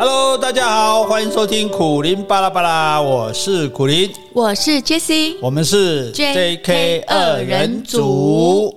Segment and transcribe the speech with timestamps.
[0.00, 8.74] Hello，大家好，欢迎收听苦林巴拉巴拉，我是苦林，我是 Jessie，我们是 JK 二人组。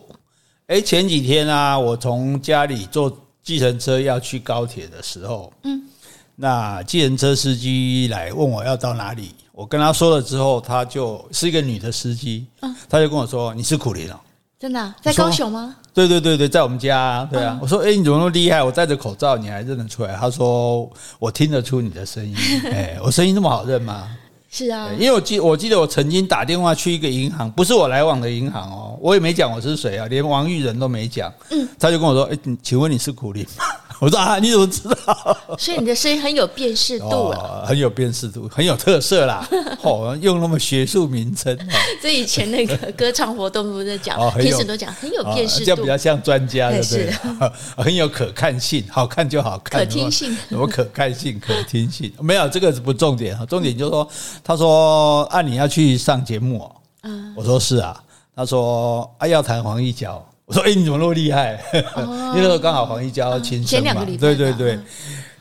[0.67, 3.09] 哎，前几天啊，我从家里坐
[3.41, 5.83] 计程车要去高铁的时候，嗯，
[6.35, 14.19] 那计程车司机来问我要到哪里，我跟他说了之后，他就是一个女的司机，嗯，他就跟我说：“你是苦林哦。”
[14.63, 15.75] 真的、啊、在高雄吗？
[15.93, 17.27] 对对对对，在我们家、啊。
[17.29, 18.63] 对啊，嗯、我说，哎、欸，你怎么那么厉害？
[18.63, 20.15] 我戴着口罩，你还认得出来？
[20.15, 22.33] 他说，我听得出你的声音。
[22.71, 24.07] 哎，我声音那么好认吗？
[24.49, 31.29] 是啊，因为我记我记得我曾经打电话去一个银行，不是我来往的银行哦，我也没讲我是谁啊，连王玉仁都没讲。
[31.49, 33.65] 嗯，他就跟我说，哎、欸，请问你是苦力吗？
[34.03, 35.37] 我说啊，你怎么知道？
[35.57, 39.47] 所以你的声音很有辨识度，哦，很有辨识度，很有特色啦。
[39.81, 41.57] 哦，用那么学术名称。
[42.01, 47.13] 这以前那个歌唱活动都在讲，平时都讲很有辨识度，这样比较像专家的，对，
[47.81, 52.11] 很有可看性，好看就好看，可听性，什么可看性、可听性？
[52.19, 54.09] 没有，这个是不重点，重点就是说，
[54.43, 56.69] 他说啊，你要去上节目，
[57.03, 58.03] 嗯，我说是啊，
[58.35, 60.21] 他说啊，要谈黄义交。
[60.53, 61.59] 我说：“哎，你怎么那么厉害？
[61.73, 64.79] 因为那时候刚好黄一娇亲生嘛，对对对。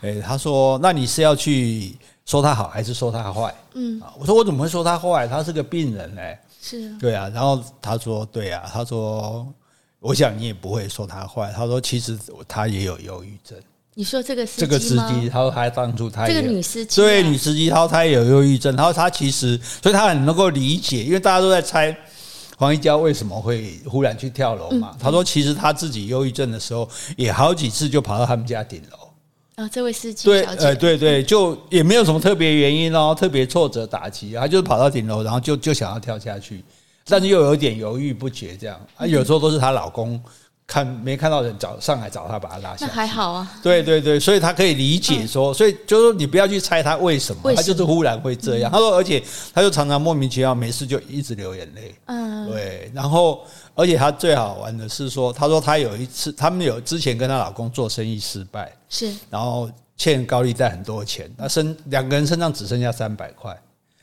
[0.01, 3.55] 哎，他说：那你是要去说他好，还是说他坏？
[3.75, 5.29] 嗯，我说我怎么会说他坏？
[5.29, 6.39] 他是个病人嘞。
[6.63, 7.31] 是啊，对啊。
[7.35, 8.63] 然后他说：对啊。
[8.73, 9.47] 他说：
[10.01, 11.53] 我想你也不会说他坏。
[11.55, 12.19] 他说：其实
[12.49, 13.59] 他也有忧郁症。
[13.95, 18.75] 你说这个司机这个司机，他说他当初他这个女司机，对女司机，他说他也有忧郁症。
[18.75, 21.95] 他说他其实，所以他很能够理解，因为大家都在猜。”
[22.63, 24.97] 黄一娇为什么会忽然去跳楼嘛？
[25.01, 28.99] 他说，其实他自己忧郁症的时候，也好几次就跑到他们家顶楼。
[29.57, 36.63] 啊，这位司机对，呃，对对，就也没有什么特别原因哦，特别挫折打击，他就是跑到顶楼，然后就就想要跳下去，
[37.05, 40.23] 但是又有点犹豫不决，这样啊，有时候都是她老公。
[40.67, 42.89] 看没看到人找上来找他，把他拉下来。
[42.89, 43.53] 那还好啊。
[43.63, 48.71] 对对对，所以他可以理解说，所以就是说你不要去猜他为什么，他就是忽然会这样。
[48.71, 51.95] 他说，而且他就常常莫名其妙，没事就一直流眼泪。
[52.07, 52.91] 嗯，对。
[52.95, 63.57] 然后，而且他最好玩的是说，他说他有一次，他们有之前跟她老公做生意失败，是，然后欠高利贷很多钱，那身两个人身上只剩下三百块。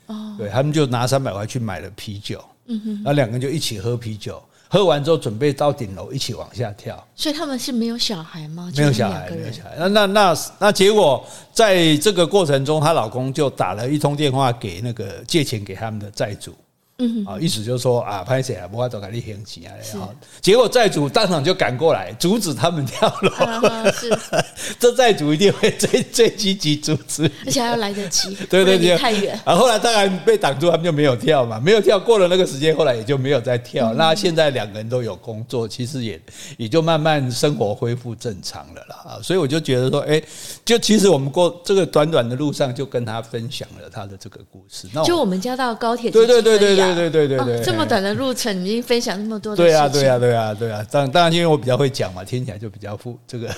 [0.08, 2.44] 哦，对他们就拿三百块去买了啤酒。
[2.72, 4.41] 嗯哼，然后两个人就一起喝啤酒。
[4.72, 7.03] 喝完之后，准备到顶楼一起往下跳。
[7.16, 8.72] 所以他们是没有小孩吗？
[8.78, 9.72] 没有小孩，没有小孩。
[9.80, 16.53] 那那那那结果，在这个过程中，她老公就打了一通电话给那个借钱给他们的债主。
[17.00, 19.76] 嗯，啊，意思就是说啊，拍谢啊，不要走，赶紧还钱啊。
[19.94, 23.92] 然后结果债主当场就赶过来阻止他们跳楼。
[23.92, 24.10] 是，
[24.78, 28.36] 这债主一定会最最积极阻止，而且还要来得及。
[28.50, 29.40] 对对对，太远。
[29.46, 31.98] 啊，后来当然被挡住，他们就没有跳嘛，没有跳。
[31.98, 33.94] 过了那个时间，后来也就没有再跳。
[33.94, 36.22] 那现在两个人都有工作，其实也
[36.58, 38.96] 也就慢慢生活恢复正常了啦。
[39.06, 40.22] 啊，所以我就觉得说，哎，
[40.66, 44.86] 就其实我们过这个短短的路上，就跟他分享了他的这个故事。
[44.92, 46.89] 那就我们家到高铁，对对对对对。
[46.96, 53.50] 对对对对，哦，这么短的路程，你已经分享那么多的对啊对啊对啊对啊，当当然因为我比较会讲嘛，听起来就比较富这个。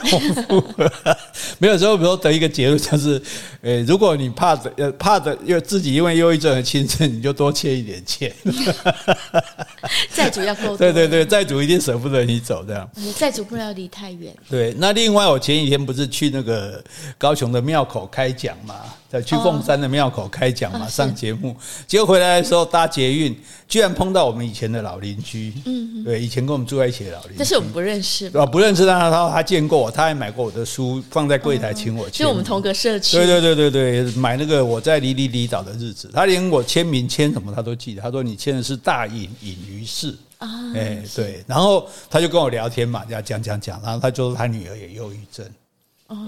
[1.60, 3.22] 没有时候，比如说得一个结论就是，
[3.62, 8.34] 呃，如果你怕的呃怕的，因为自己因为忧郁症而轻生，你就多欠一点钱。
[10.14, 12.90] 债主要够 对对，债主一定舍不得你走这样。
[13.16, 14.34] 债主不要离太远。
[14.50, 16.84] 对，那另外我前几天不是去那个
[17.18, 18.76] 高雄的庙口开讲嘛？
[19.12, 21.54] 在去凤山的庙口开讲嘛，上节目，
[21.86, 25.52] 结果回来的时候搭捷运，居然碰到我们以前的老邻居。
[25.66, 27.36] 嗯，对，以前跟我们住在一起的老邻居。
[27.38, 28.28] 但是我们不认识。
[28.38, 32.26] 啊，不认识，但他他他见过我，他还买过我的书，放在柜台请我签。
[32.26, 33.18] 就我们同个社区。
[33.18, 38.02] 对对对对对，买那个我在离离离岛的日子，他连我签名签什么他都记得。
[38.02, 45.46] 他说你签的是大隐隐于市啊，哎对，然后他就跟我聊天嘛，这样讲讲讲，然后他就说他女儿也忧郁症。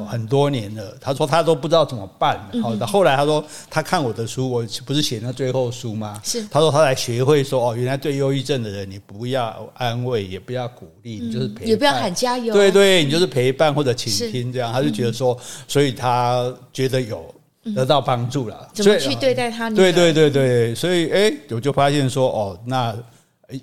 [0.08, 2.40] 很多年了，他说他都不知道怎么办。
[2.62, 6.20] 好的，后来他说他看我的书，我不是写那最后书吗？
[6.24, 6.46] 是。
[6.50, 12.54] 他说他才学会说哦，原来对忧郁症的人，你不要安慰，也不要鼓励，你就是陪伴，也不要喊加油。
[12.54, 14.72] 对对，你就是陪伴或者倾听这样。
[14.72, 15.38] 他就觉得说，
[15.68, 17.34] 所以他觉得有
[17.76, 18.70] 得到帮助了。
[18.74, 19.70] 怎么去对待他？
[19.70, 22.96] 对对对对，所以哎，我就发现说哦，那。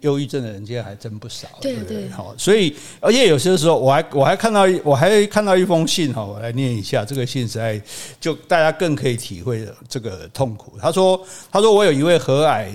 [0.02, 7.80] 忧郁症的人现在还真不少，对不对，好，所以而且有些时候我还我还看到我还看到一封信哈，我来念一下，这个信实在
[8.20, 10.74] 就大家更可以体会这个痛苦。
[10.80, 12.70] 他说他说我有一位和蔼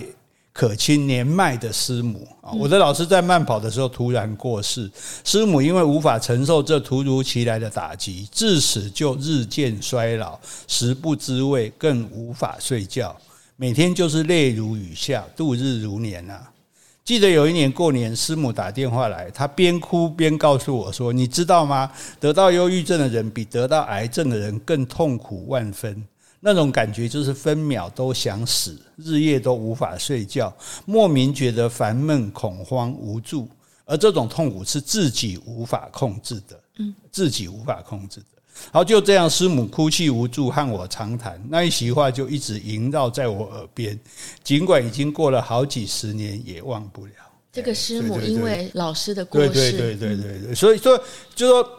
[0.51, 4.89] 可亲年迈的师母啊，我的老师在慢跑的时候突然过世，
[5.23, 13.15] 师母因为无法承受这突如其来的打击，自此就日渐衰老，食不知味，更无法睡觉，
[13.57, 16.51] 每天就是泪如雨下，度日如年啊。
[17.05, 21.91] 记得有一年过年，师母打电话来，她边哭边告诉我说：“你知道吗？
[22.19, 26.03] 得到忧郁症的人比得到癌症的人更痛苦万分。
[26.39, 30.51] 那种感觉就是分秒都想死，日夜都无法睡觉，
[30.85, 33.47] 莫名觉得烦闷、恐慌、无助。
[33.85, 38.34] 而这种痛苦是自己无法控制的，嗯，自己无法控制的。
[38.71, 43.99] 好，就这样，师母哭泣无助，和我长谈，那一席话就一直萦绕在我耳边，
[44.43, 47.13] 尽管已经过了好几十年，也忘不了。
[47.51, 50.99] 这个师母因为老师的过世，对对对对对对，所以说
[51.35, 51.69] 就说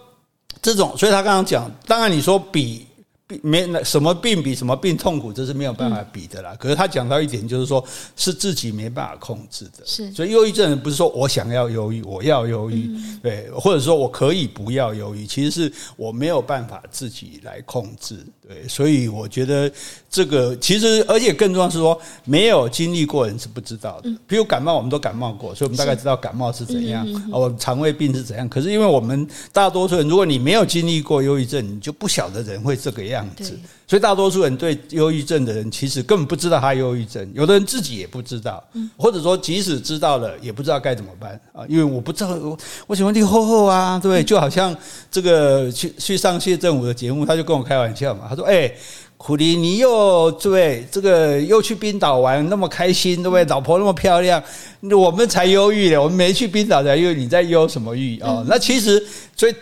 [0.63, 2.87] 这种，所以他刚刚讲，当然你说比。
[3.29, 6.55] 病没那什么病比什么病痛苦，这是没有办法比的啦。
[6.59, 7.85] 可是他讲到一点，就是说
[8.15, 9.85] 是自己没办法控制的。
[9.85, 12.89] 是，所以忧郁症人不是说我想要忧郁，我要忧郁，
[13.23, 18.25] 对，或者说我可以不要忧郁，其实是我没有办法自己来控制。
[18.49, 19.69] 对，所以我觉得
[20.09, 24.11] 这个其实，而且更重要是说，没有经历过人是不知道的。
[24.29, 28.49] 比如感冒，我们都感冒过，所以我们大概知道感冒是怎样，哦，肠胃病是怎样。
[28.49, 33.59] 可是因为我们大多数人，如果你没有经历过忧郁症，你就不晓得人会这个样子。
[33.89, 37.31] 所以大多数人对忧郁症的人，其实根本不知道他忧郁症。
[37.33, 38.63] 有的人自己也不知道，
[38.97, 41.63] 或者说即使知道了，也不知道该怎么办啊。
[41.69, 42.59] 因为我不知道，我
[42.89, 44.77] 我喜欢听厚厚啊，对，就好像
[45.09, 48.73] 这个去去上谢振武的节目，他就跟我开玩笑嘛，他说：“哎，
[49.17, 53.45] 苦力，你又对这个又去冰岛玩，那么开心，对不对？
[53.45, 54.43] 老婆那么漂亮，
[54.81, 58.45] 我们才忧郁了，我们没去冰岛才忧郁，你在忧什么郁啊？
[58.49, 59.01] 那其实
[59.37, 59.55] 所以。”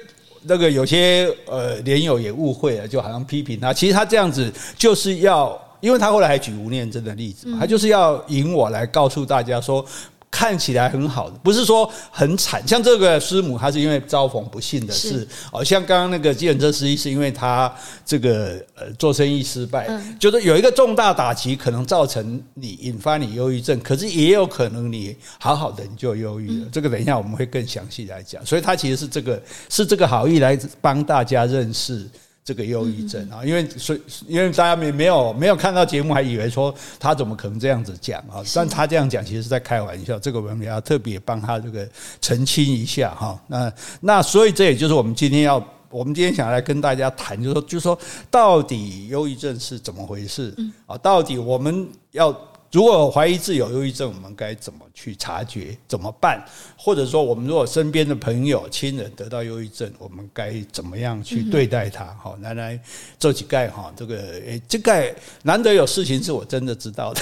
[0.47, 3.73] 那个有些呃连友也误会了，就好像批评他。
[3.73, 9.85] 其实他这样子就是要，因为他后来还举吴念真的例子，他就是要引我来告诉大家说。
[10.35, 12.67] 看起来很好的，不是说很惨。
[12.67, 17.73] 像这个师母，她是因为遭逢不幸的事，哦，像刚刚那个计程车司机，是因为他
[18.05, 19.89] 这个呃做生意失败，
[20.19, 26.69] 就是有一个重大打击，可能造成你引发你忧郁症，可是也有可能你好好的你就忧郁了。
[26.73, 28.45] 这个等一下我们会更详细来讲。
[28.45, 32.05] 所以他其实是这个是这个好意来帮大家认识。
[32.45, 38.45] 这个忧郁症啊，因为所以因为大家没没有没有看到节目，还以为说他怎么可能这样子讲啊？
[38.55, 40.19] 但他这样讲其实是在开玩笑。
[40.19, 41.89] 这个我们也要特别帮他这个
[42.21, 43.41] 澄清一下哈。
[43.47, 45.57] 那那所以这也就是我们今天要，
[45.89, 47.99] 我们今天想来跟大家谈，就是说，就是说
[48.31, 50.55] 到底忧郁症是怎么回事
[50.87, 50.99] 啊？
[50.99, 52.37] 到底我们要。
[52.75, 55.79] 如果怀疑自己有忧郁症，我们该怎么去察觉？
[55.87, 56.45] 怎么办？
[56.77, 62.05] 或者说，我们如果身边的朋友、亲人得到忧郁症，我们该怎么样去对待他？
[62.21, 62.81] 好，来来，
[63.17, 67.21] 这几盖哈，这个诶，这盖难得有事情是我真的知道的，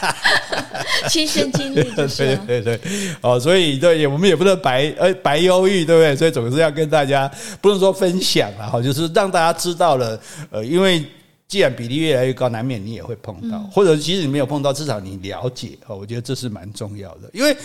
[1.08, 2.78] 亲身经历， 对对对，
[3.22, 6.14] 哦，所以对，我们也不能白呃白忧郁，对不对？
[6.14, 7.26] 所以总是要跟大家，
[7.62, 11.02] 不能说分享啊，哈，就是让大家知道了，呃，因为。
[11.48, 15.96] 既然比例越来越高，难免你也会碰到，或者即使你没有碰到，至少你了解哦。
[15.96, 17.56] 我觉得这是蛮重要的，因为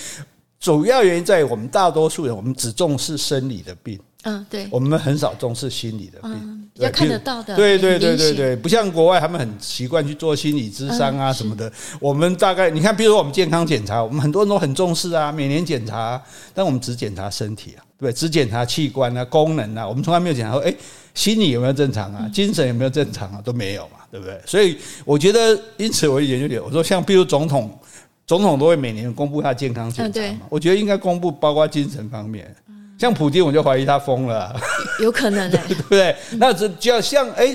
[0.58, 11.70] 主要原因在于我们大多数人，我们只重视生理的病，嗯，对，我们很少重视心理的病，要看得到的，对对对对对，不像国外他们很习惯去做心理咨商啊什么的。
[12.00, 20.74] 我们大概你看，比如说我们健康检查，我们很多人都很重视啊，每年检查，但我们只检查身体啊，对，只检查器官啊、功能啊，我们从来没有检查说，诶。
[21.14, 22.30] 心理有没有正常啊？
[22.34, 23.42] 精神有没有正常啊？
[23.44, 24.40] 都没有嘛，对不对？
[24.46, 27.78] 所以我觉得，因此我研究点，我说像比如总统，
[28.26, 30.48] 总统都会每年公布他健康检查嘛。
[30.50, 32.54] 我觉得应该公布包括精神方面。
[33.00, 34.56] 像普京，我就怀疑他疯了，
[35.02, 36.16] 有可能的， 对不对？
[36.38, 37.54] 那这就要像哎，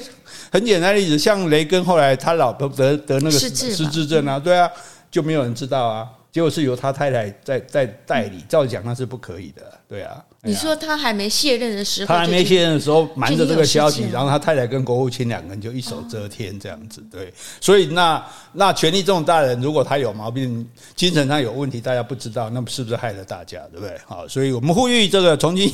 [0.52, 4.70] 很简单的例子，像雷根后来他老婆得得那个失智症啊，对啊，
[5.10, 6.06] 就没有人知道啊。
[6.30, 10.22] 结果是由他太太在在代理，照讲那是不可以的，对啊。
[10.48, 17.32] 你说他还没卸任的时候，他还没卸任的时候瞒着这个消息，然后他太太跟国务卿两个人就一手遮天这样子，对。
[17.60, 20.64] 所以那那权力这种大人，如果他有毛病，
[20.94, 23.98] 精神上有问题，大家不知道，那么是不是害了大家，对不对？
[24.06, 25.72] 好，所以我们呼吁这个从今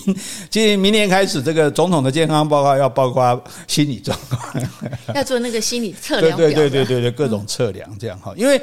[0.48, 4.64] 今明年开始，这个总统的健康报告要包括心理状况，
[5.14, 8.58] 要做那个心理测量，对对对对对，各种测量这样哈，因为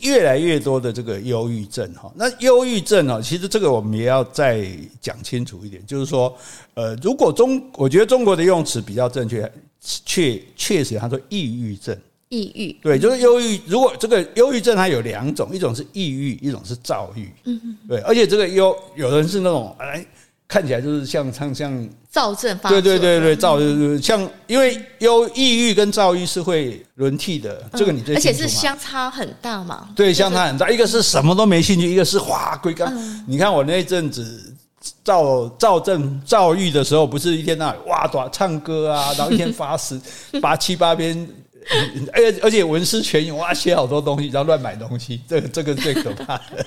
[0.00, 4.62] 越来越多的这个忧郁症哈，那忧郁症哦，其实这个我们也要再
[5.00, 5.38] 讲清。
[5.38, 6.36] 清楚一点，就是说，
[6.74, 9.50] 呃，如果中，我觉得中国的用词比较正确，
[9.80, 11.96] 确确实，他说抑郁症，
[12.28, 13.58] 抑郁，对，就是忧郁。
[13.66, 20.04] 如果这个忧郁症它有两种，一种是抑郁，一种是躁郁，嗯嗯，对，而且这个忧，有人是那种哎，
[20.46, 28.14] 看起来就是像像像躁症发，对对对对，躁就是像，因为忧抑郁跟躁郁是会轮替的，这个你最？
[28.14, 32.92] 而且是相差很大嘛，对，相差很大，一个是什么都没兴趣，一个是哗归刚。
[33.26, 34.54] 你看我那阵子。
[35.02, 40.00] 躁躁症躁郁的时候，不是一天到晚哇，唱歌啊， 然后一天发十
[40.40, 41.28] 八七八篇
[42.14, 46.64] 而且而且文思泉涌，哇，写好多东西，然后乱买东西，这个这个最可怕的。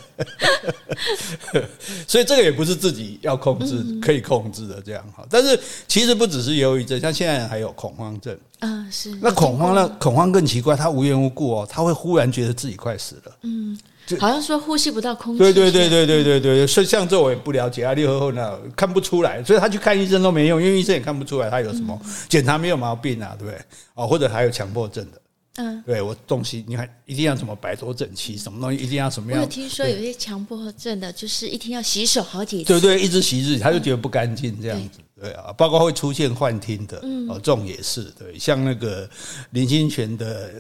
[2.08, 5.26] 所以这个也不是自己要控制可以控制的这样哈。
[5.30, 9.90] 但是其实不只是忧郁症，像现在还有恐慌症啊，是那恐慌呢？
[10.00, 13.80] 恐慌更奇怪，他无缘无故哦，他会忽然觉得自己快死了，嗯。
[14.20, 15.40] 好像说呼吸不到空气。
[15.40, 23.60] 对对对对对对对，所以像这我也不了解啊，六合后呢看不出来，所以他去看医生都没用，因为医生也看不出来他有什么检查没有毛病啊，对不对？
[23.94, 25.22] 哦，或者还有强迫症的，
[25.58, 29.40] 嗯，对我东西你看一定要怎么摆多整齐，什么东西一定要什么样？
[29.40, 36.98] 我有听说有些强迫症的，就是一天要洗手好几次，对对，一直洗自己，他就觉得不干净这样子，对啊，包括会出现幻听的，
[37.30, 39.10] 哦，这种也是对，像那个
[39.52, 40.52] 林清泉的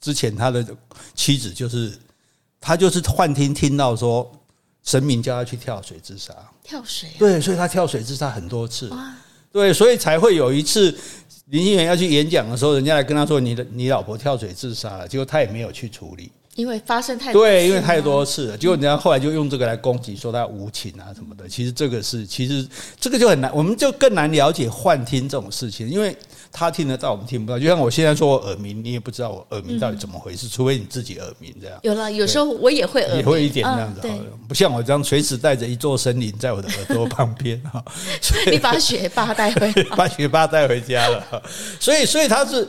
[0.00, 0.64] 之前他的
[1.14, 1.92] 妻子就是。
[2.60, 4.30] 他就是幻听，听到说
[4.84, 7.18] 神明叫他去跳水自杀，跳水啊？
[7.18, 8.92] 对，所以他跳水自杀很多次，
[9.50, 10.94] 对，所以才会有一次
[11.46, 18.58] 林清玄要去演讲的时候，人家来跟他说：“你的你老婆跳水自杀了。”结果他也没有去处理，因为发生太多对，因为太多次了。
[18.58, 21.48] 结果人家后来就用这个来攻击，说他无情啊什么的。
[21.48, 22.68] 其实这个是，其实
[23.00, 26.14] 这个就很难，我们就更难了解幻听这种事情，因为。
[26.52, 27.58] 他听得到，我们听不到。
[27.58, 31.78] 就像我现在说我耳鸣，你也不知道我耳鸣到底怎么回事，除非你自己耳鸣这样。
[31.82, 34.00] 有了，有时候我也会耳鸣，也会一点这样子。
[34.48, 37.82] 不像我这样随时带着一座森林在我的耳朵旁边哈。
[38.50, 41.42] 你把学霸带回， 把学霸带回家了。
[41.78, 42.66] 所以，所以他是，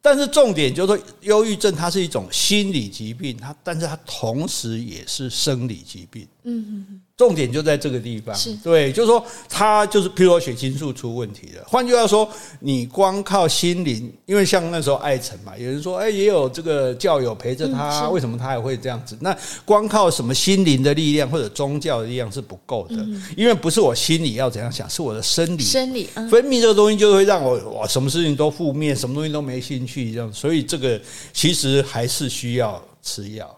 [0.00, 6.26] 但是重点就是说，忧郁症它是一种心理疾病，它，但是它同时也是生理疾病。
[6.44, 7.00] 嗯嗯嗯。
[7.16, 11.64] 重点就在这个地方，是对，就是说他就是，譬如说血清素出问题了。
[11.64, 12.28] 换句话说，
[12.58, 19.16] 你光靠心灵，因为像那时候艾辰嘛，有人说，哎，也有这个教友陪着他，为什么他还会这样子？
[19.20, 22.96] 那光靠什么心灵的力量或者宗教的力量是不够的，
[23.36, 31.00] 因为不是我心里要怎样想，是我的生理，生理分泌这个东西就会让我哇，什么事情都负面，什么东西都没兴趣这样，所以这个
[31.32, 33.56] 其实还是需要吃药。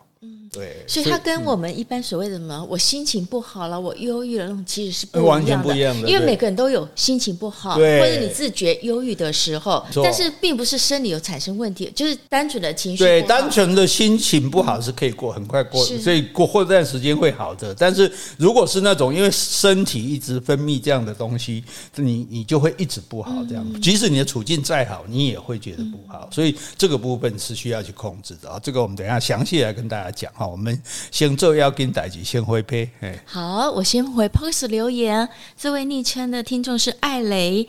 [0.57, 5.31] 对，所以它跟我们一般所谓的什么，我心情不好了，我忧郁了，那种其实是不一样的。
[5.31, 13.05] 完全不一样的，因为每个人都有心情不好，或者你自觉忧郁的时候，但是并不是生理有产生问题，就是单纯的情绪。
[13.05, 17.75] 对，单纯的心情不好是可以过很快过，所以过过段时间会好的。
[17.75, 21.63] 但是如果是那种因为身体一直分泌这样的东西，
[21.97, 23.81] 你你就会一直不好这样。
[23.83, 26.27] 即使你的处境再好，你也会觉得不好。
[26.33, 28.59] 所以这个部分是需要去控制的啊。
[28.63, 30.46] 这个我们等一下详细来跟大家讲哈。
[30.47, 32.91] 我们先做要跟代志，先回配。
[33.25, 35.29] 好，我先回 post 留言。
[35.57, 37.69] 这位昵称的听众是艾雷，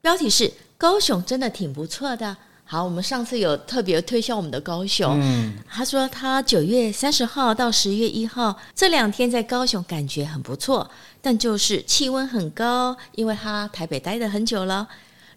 [0.00, 2.36] 标题是高雄真的挺不错的。
[2.64, 5.18] 好，我们上次有特别推销我们的高雄。
[5.22, 14.86] 嗯，他说他九月三十号到十月一号这两天在高雄感觉很不错，但就是气温很高，因为他台北待了很久了。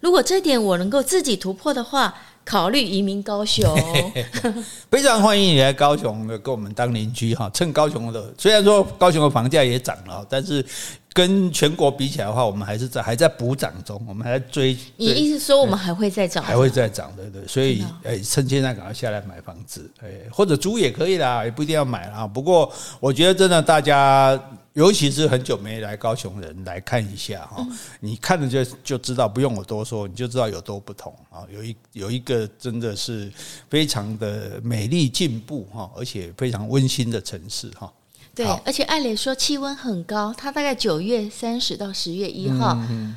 [0.00, 2.14] 如果这点我能够自己突破的话。
[2.44, 3.74] 考虑移民高雄，
[4.90, 7.50] 非常欢迎你来高雄的，跟我们当邻居哈。
[7.54, 10.64] 趁高雄的，虽然说高雄的房价也涨了，但是
[11.12, 14.76] 跟全国比起来的话，我们还是在还在补涨中，我们还在追。
[14.96, 16.42] 你意思说我们还会再涨？
[16.42, 17.46] 还会再涨，对对。
[17.46, 22.26] 所以，哎，趁现在赶快下来买房子，哎，或者租也可以啦，也不一定要买啦。
[22.26, 24.38] 不过，我觉得真的大家。
[24.74, 27.66] 尤其是很久没来高雄的人来看一下哈，
[28.00, 31.46] 你看了就就知道，不用我多说，你就知道有多不同啊。
[31.52, 33.30] 有一有一个真的是
[33.68, 37.92] 非常的美丽进步哈，而且非常温馨的城市哈。
[38.34, 42.74] 对，而且艾蕾说气温很高，它大概九月三十到十月一号，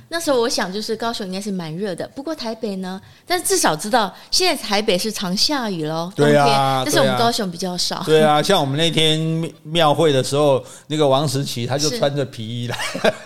[0.10, 2.06] 那时候我想就是高雄应该是蛮热的。
[2.10, 8.04] 不过台北呢，但至少知道现在台北是常下雨�咯，对啊，但是我们高雄比较少。
[8.06, 12.78] 对啊，像我们那天庙会的时候，那个王石奇他就穿着皮衣来。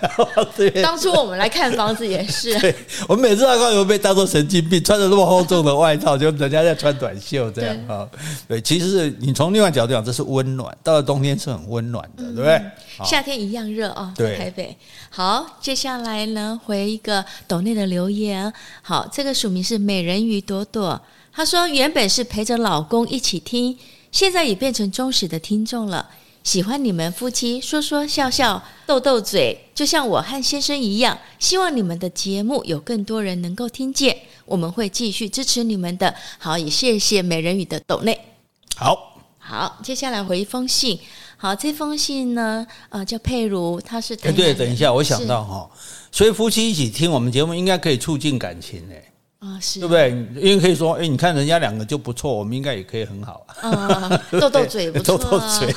[0.55, 2.75] 对，当初我们来看房子也是， 对，
[3.07, 8.07] 我们每次到高雄被当做神经病，穿着那么厚重的外套，就人家在穿短袖这样啊。
[8.47, 11.78] 对，其实你从另外角度讲，这是温暖，到了冬天是很温。
[11.79, 12.61] 温暖的，对不对？
[13.05, 14.75] 夏天一样热哦，对，台北。
[15.09, 18.51] 好，接下来呢，回一个抖内的留言。
[18.81, 23.77] 好，这个署名是美人鱼朵朵，她说原本是陪着老公一起听，
[24.11, 26.09] 现在也变成忠实的听众了。
[26.43, 31.17] 喜欢你们夫妻说说笑笑、斗斗嘴，就像我和先生一样。
[31.37, 36.13] 希望你们的节目有更多人能够听见，我们会继续支持你们的。
[36.39, 38.19] 好，也谢谢美人鱼的抖内。
[38.75, 40.99] 好好，接下来回一封信。
[41.41, 44.13] 好，这封信呢，呃，叫佩如，他是。
[44.23, 45.69] 哎，对，等一下，我想到哈，
[46.11, 49.05] 所以夫妻一起听我们节目，应该可以促进感情诶。
[49.39, 50.09] 啊，是对不对？
[50.35, 54.21] 因为可以说，哎，你看人家两个就不错，我们应该也可以很好啊。
[54.31, 55.73] 斗斗嘴不错，斗斗嘴，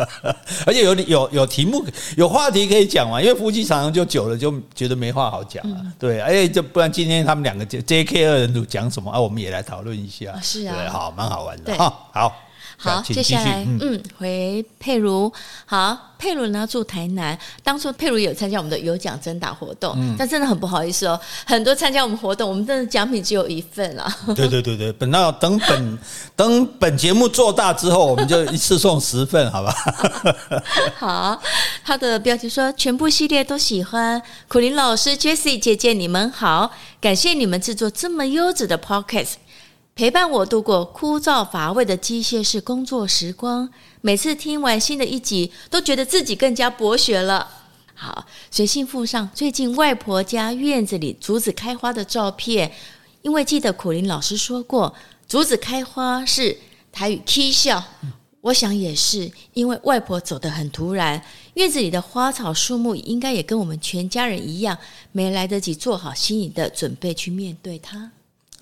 [0.64, 1.84] 而且有有有题目、
[2.16, 3.20] 有话题可以讲嘛。
[3.20, 5.84] 因为夫妻常常就久了，就觉得没话好讲了。
[5.98, 9.20] 对，哎，就不然今天他们两个 J K 二人组讲什么啊？
[9.20, 10.40] 我们也来讨论一下。
[10.40, 11.94] 是啊，对，好，蛮好玩的哈。
[12.10, 12.34] 好。
[12.76, 15.32] 好，接下来嗯，回佩如。
[15.64, 17.38] 好，佩如呢住台南。
[17.62, 24.14] 当初佩如有参加我们的有奖征答活动，嗯，但真的很不好意思哦，很多参加我们活动，我们真的奖品只有一份啊。
[24.34, 25.98] 对对对对，等到等本
[26.36, 29.74] 等本节目做大之后，我们就一次送十份，好吧？
[30.98, 31.42] 好，
[31.84, 39.34] 他的标题说全部系列都喜欢，苦林老师、Jessie 姐姐，你们好，感谢你们制作这么优质的 Podcast。
[39.96, 43.70] 陪伴我度过枯燥乏味的机械式工作时光。
[44.00, 47.48] 每次听完新的一集，都觉得自己更加博学了。
[47.94, 52.72] 好，随信附上最近外婆家院子里竹子开花的照片，
[53.22, 54.92] 因为记得苦苓老师说过，
[55.28, 56.58] 竹子开花是
[56.90, 57.80] 台语 “k 笑”，
[58.42, 61.22] 我想也是，因为外婆走得很突然，
[61.54, 64.76] 院子里的花草树木应该也跟我们全家人一样，
[65.12, 68.10] 没来得及做好心理的准备去面对它。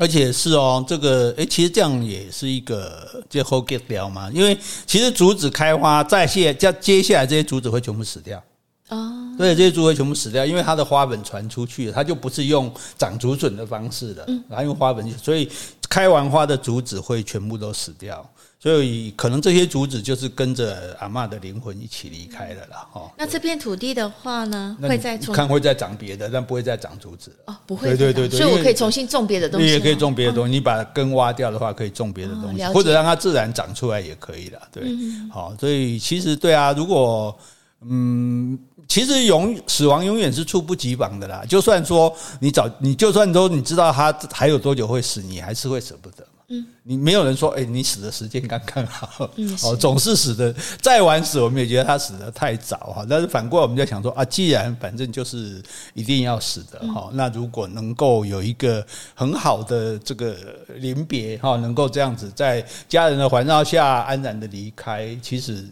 [0.03, 4.29] 而且是哦，这个诶，其实这样也是一个最后 get 掉嘛。
[4.35, 8.43] 因为其实竹子开花再谢，接接下来这些竹子会全部死掉
[8.89, 9.13] 哦。
[9.39, 12.69] 对，这些竹会全部死掉，因为它的花粉传出去，它就不是用
[12.99, 15.49] 长竹笋的方式的，然后用花粉，所以
[15.89, 18.29] 开完花的竹子会全部都死掉。
[18.63, 23.11] 所以可能这些竹子就是跟着阿嬷的灵魂一起离开了啦，哈。
[23.19, 27.89] 那这片土地的话呢，会再看会再长别的，但不会再长竹子哦，不会。
[27.89, 29.67] 对对对对，所以我可以重新种别的东西。
[29.67, 34.61] 你也可以种别的东西，你把根挖掉的话，可以种别的东西，或者让它自然长出来也可以了。
[34.71, 34.85] 对，
[35.33, 37.37] 好，所以其实对啊，如果
[37.81, 41.43] 嗯，其实永死亡永远是猝不及防的啦。
[41.49, 46.25] 就算说你早，你就算说你知道它还有多久会死，你还是会舍不得。
[46.49, 49.31] 嗯，你没有人说，哎，你死的时间刚刚好，
[49.65, 53.07] 哦，总是死的再晚死，我们也觉得他死的太早哈。
[53.09, 55.63] 但是反过来，我们就想说啊，既然反正就是
[55.95, 58.85] 一定要死的哈，那如果能够有一个
[59.15, 60.37] 很好的这个
[60.75, 65.67] 临别哈，能够这样子在家人的环绕下安然的离开，其实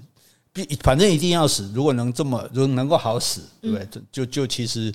[0.52, 1.70] 必反正一定要死。
[1.74, 4.02] 如果能这么，如果能够好死，对不对？
[4.10, 4.90] 就就其实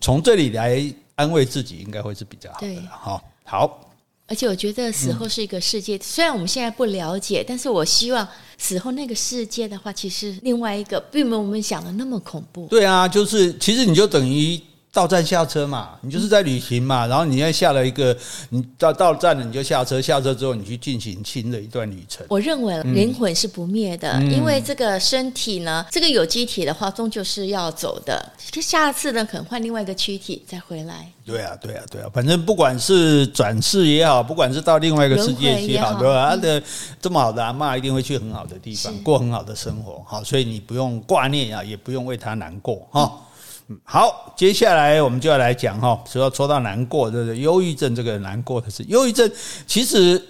[0.00, 3.22] 从这里来安慰自己，应该会是比较好的哈。
[3.44, 3.88] 好。
[4.26, 12.66] 而且我觉得死后是一个世界，虽然我们现在不了解，但是我希望死后那个世界的话，其实另外一个并没有我们想的那么恐怖。
[12.68, 14.60] 对啊，就是其实你就等于。
[14.92, 18.14] 到站下车嘛，你就是在旅行嘛，然后你要下了一个，
[18.50, 22.26] 你到到站了你就下车，下车之后你去进行新的一段旅程。
[22.28, 31.10] 我认为灵魂是不灭的，嗯、因为这个身体呢，这个有机体的话终究是要走的，下次呢可能换另外一个躯体再回来。
[31.24, 36.28] 对啊，对啊，对啊，反正不管是转世也好，不管是到另外一个世界也好，对吧？
[36.28, 36.62] 他的
[37.00, 43.10] 这么好的阿嬷一定会去很好的地方，过很好的生活，好，所以你不用挂念啊，也不用为他难过哈。
[43.84, 49.30] 好，接下来我们就要来讲哈，说要说到难过，这个忧郁症，这个难过的是忧郁症。
[49.66, 50.22] 其实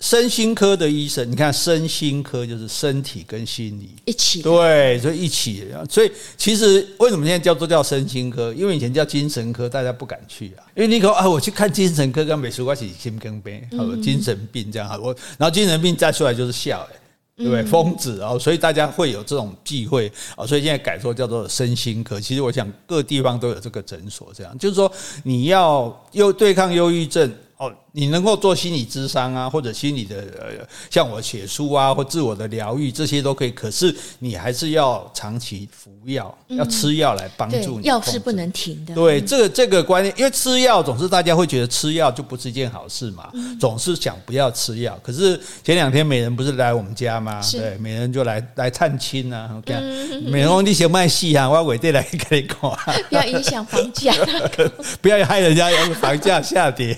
[0.00, 5.66] 身心科的医生，你看身心科就是身体跟心理一起，对，所以一起。
[5.90, 8.54] 所以其实为什么现在叫做叫身心科？
[8.54, 13.60] 因为以前叫精神科，大家不敢去啊，因为你说啊，我去看精神科跟美术关系心更病，
[14.02, 16.97] 精神病这样，我然后精神病再出来就是笑哎。
[17.38, 17.62] 对不对？
[17.62, 22.20] 疯子啊，所以大家会有这种忌讳啊，所以现在改说叫做身心科。
[22.20, 27.32] 其实我想各地方都有这个诊所，这样就是说你要又对抗忧郁症。
[27.58, 33.50] 哦，你能够做心理咨商啊，或者心理的呃，像我写书啊，或自我的疗愈，这些都可以。
[33.50, 37.88] 可是你还是要长期服药，要吃药来帮助你。
[37.88, 38.94] 药是不能停的。
[38.94, 44.96] 对，这个这个观念，因为吃药总是大家会觉得吃药就不是一件好事嘛，总是想不要吃药。
[45.02, 47.42] 可是前两天美人不是来我们家吗？
[47.50, 49.50] 对，美人就来来探亲啊。
[49.56, 49.82] 我看
[50.22, 52.70] 美人，你先卖戏啊，我要尾对来给你看，
[53.08, 54.14] 不要影响房价，
[55.02, 56.96] 不要害人家房价下跌。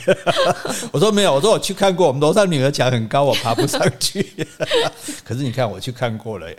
[0.93, 4.27] 我说没有，我说我去看过，我们楼上女儿墙很高，我爬不上去。
[5.25, 6.59] 可是你看，我去看过了耶，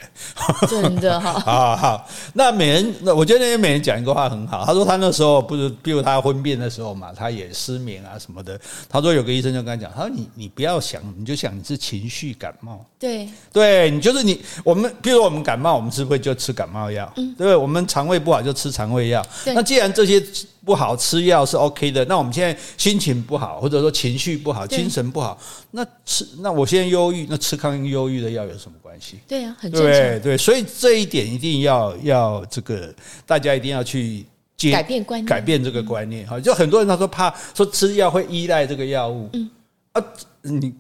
[0.70, 1.34] 真的哈。
[1.34, 4.64] 好 好，那美人，那我觉得那些美人讲一个话很好。
[4.66, 8.60] 他说他那时候不是，比如他婚变的时候嘛，他也失眠啊什么的。
[8.90, 12.86] 他说有个医生就跟他讲，他说你你不要想，你就想你是情绪感冒。
[12.98, 14.42] 对，对你就是你。
[14.64, 17.12] 我们比如我们感冒，我们是不是就吃感冒药？
[17.18, 17.56] 嗯，对不对？
[17.56, 19.26] 我们肠胃不好就吃肠胃药。
[19.48, 20.24] 那既然这些。
[20.64, 25.40] 不好吃药是 OK 的，那我们现在心情不好，或者说情绪不好，精神不好，
[25.72, 29.20] 那吃那我现在忧郁，那吃抗忧郁的药有什么关系？
[29.28, 29.92] 对啊，很正常。
[29.92, 32.94] 对对，所以这一点一定要要这个
[33.26, 34.24] 大家一定要去
[34.56, 36.40] 接改变观念，改变这个观念哈。
[36.40, 39.50] 就很多人他说怕说吃药会依赖这个药物，嗯
[39.94, 40.04] 啊，
[40.42, 40.74] 你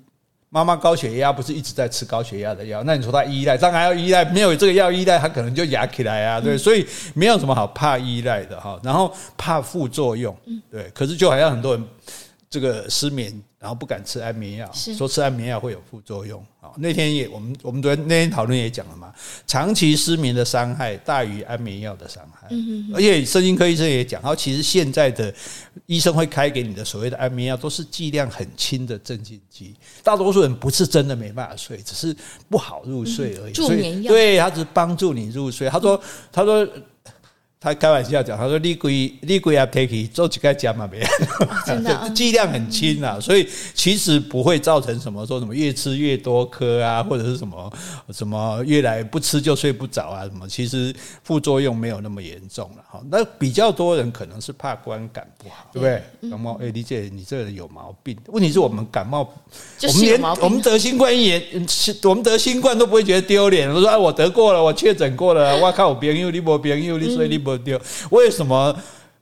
[0.51, 2.83] 妈妈高血压不是一直在吃高血压的药？
[2.83, 6.85] 那你说他依赖，当然要依赖，没有这个药依赖，他可能就压起来啊，对，所以
[7.15, 8.79] 没有什么好怕依赖的哈。
[8.83, 10.37] 然后怕副作用，
[10.69, 11.83] 对，可是就好像很多人。
[12.51, 16.45] 这个失眠，然后不敢吃安眠药，说吃安眠药会有副作用。
[16.59, 19.13] 好，那天也我们我们昨天那天讨论也讲了嘛，
[19.47, 22.97] 长期失眠的伤害大于安眠药的伤害。
[22.97, 25.33] 而且神经科医生也讲，他，其实现在的
[25.85, 29.73] 医生会开给你的所谓的安眠药，都是剂量很轻的镇静剂。
[30.03, 32.15] 大多数人不是真的没办法睡，只是
[32.49, 33.53] 不好入睡而已。
[33.53, 35.69] 助眠药，对，他只是帮助你入睡。
[35.69, 36.67] 他说，他说。
[37.63, 40.99] 他开玩笑讲，他说你贵你贵要 take 做几个加嘛别？
[41.63, 47.71] 真的 剂量很轻啊，所以其实不会造成什么说什么越吃越多颗啊，或者是什么
[48.09, 50.91] 什么越来不吃就睡不着啊什么，其实
[51.23, 52.99] 副作用没有那么严重了哈。
[53.11, 56.31] 那比较多人可能是怕观感不好，对不对？
[56.31, 58.17] 感冒哎，李姐你这个人有毛病。
[58.29, 59.19] 问题是我们感冒，
[59.83, 61.39] 我们连我们得新冠也，
[62.05, 63.71] 我们得新冠都不会觉得丢脸。
[63.71, 67.50] 我说啊，我得过了，我确诊过了，我靠，我朋友你没朋友你所以你不。
[68.09, 68.77] 为什么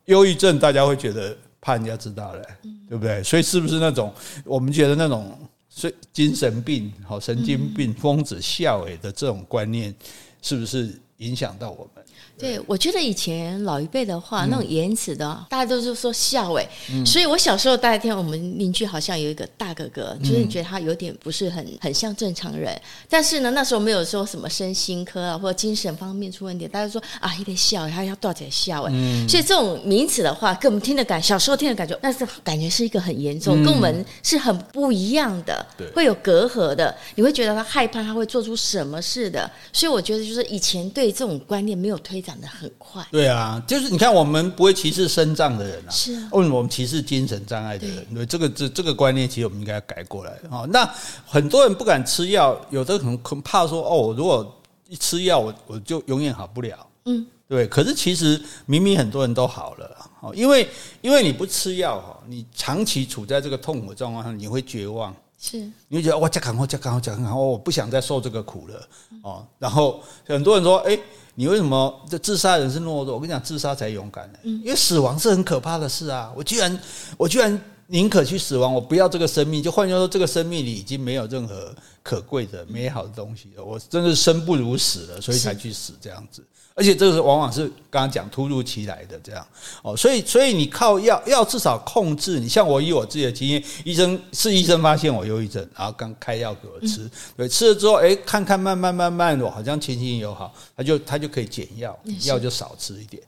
[0.05, 2.41] 忧郁症大家会觉得怕人家知道嘞？
[2.87, 3.21] 对不对？
[3.23, 4.13] 所以是不是那种
[4.43, 5.37] 我们觉得那种
[5.69, 9.93] 是精神病、好神经病、疯子笑诶的这种观念，
[10.41, 12.03] 是不是影响到我们？
[12.39, 16.65] 对，我觉得以前老一辈的话，那种言辞的，大家都是说笑哎，
[17.05, 28.91] 所以我小时候大家听我们邻居好像有一个大哥哥，就是觉得他有点不是很很像正常人，但是呢，那时候没有说什么身心科啊或者精神方面出问题，大家说啊，有点笑，他要多少钱笑哎，
[29.27, 42.23] 所以这种名词的话，跟我们听的感，小时候听的感觉，那是感觉是一个很严重，跟我们是很不一样的，会有隔阂的，你会觉得他害怕他会做出什么事的，所以我觉得就是以前对这种观念没有推。
[42.29, 48.05] 长得很快，对啊，就是你看，我们不会歧视身障的人啊，是啊，为什么我们歧视精神障碍的人？
[48.13, 50.63] 对，这个这这个观念，其实我们应该要改过来啊。
[50.69, 50.87] 那
[51.25, 57.67] 很多人不敢吃药，有的很很怕说，哦，如果一吃药，我我就永远好不了，嗯，对。
[57.67, 60.69] 可是其实明明很多人都好了，哦，因为
[61.01, 68.87] 因为你不吃药哈，你长期处在这个痛苦状况下，你会绝望，是，你会觉得哇，这赶快，这赶快，这赶快，我不想再受这个苦了，
[69.23, 69.47] 哦。
[69.57, 70.99] 然后很多人说，哎。
[71.35, 73.13] 你为什么这自杀人是懦弱？
[73.13, 74.39] 我跟你讲，自杀才勇敢呢。
[74.43, 76.33] 因为死亡是很可怕的事啊！
[76.35, 76.79] 我居然，
[77.17, 79.61] 我居然宁可去死亡，我不要这个生命。
[79.61, 81.73] 就换句话说，这个生命里已经没有任何
[82.03, 83.63] 可贵的、美好的东西了。
[83.63, 86.43] 我真的是生不如死了，所以才去死这样子。
[86.75, 89.45] 而且这个是往往是刚刚讲突如其来的这样
[89.81, 103.21] 哦，所以所以你靠药药至少控制你，像我以我自己的经验，医生是医生发现我忧郁症，然后刚开药给我吃，对，吃了之后，哎，看看慢慢慢慢，我好像情形有好，他就他就可以减药，药就少吃一点。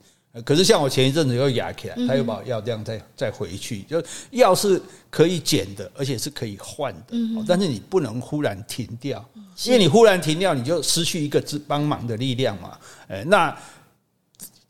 [0.46, 7.14] 可是像我前一阵子又哑起来，他又把药这样再再回去，就药是可以减的，而且是可以换的，
[7.46, 9.22] 但是你不能忽然停掉，
[9.64, 12.78] 因为你忽然停掉，你就失去一个帮忙的力量嘛。
[13.08, 13.54] 哎，那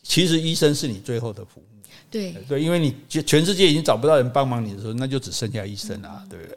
[0.02, 1.64] 其实医生是你最后的服务，
[2.10, 2.32] 对。
[2.48, 6.56] 对，因为你全世界已经找不到人帮忙你的时候，那就只剩下医生了，对不对？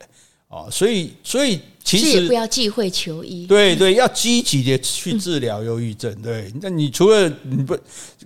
[0.56, 6.15] 哦，所以所以其实也不要忌讳求医，对对，要积极的去治疗忧郁症。
[6.22, 7.78] 对，那你除了你不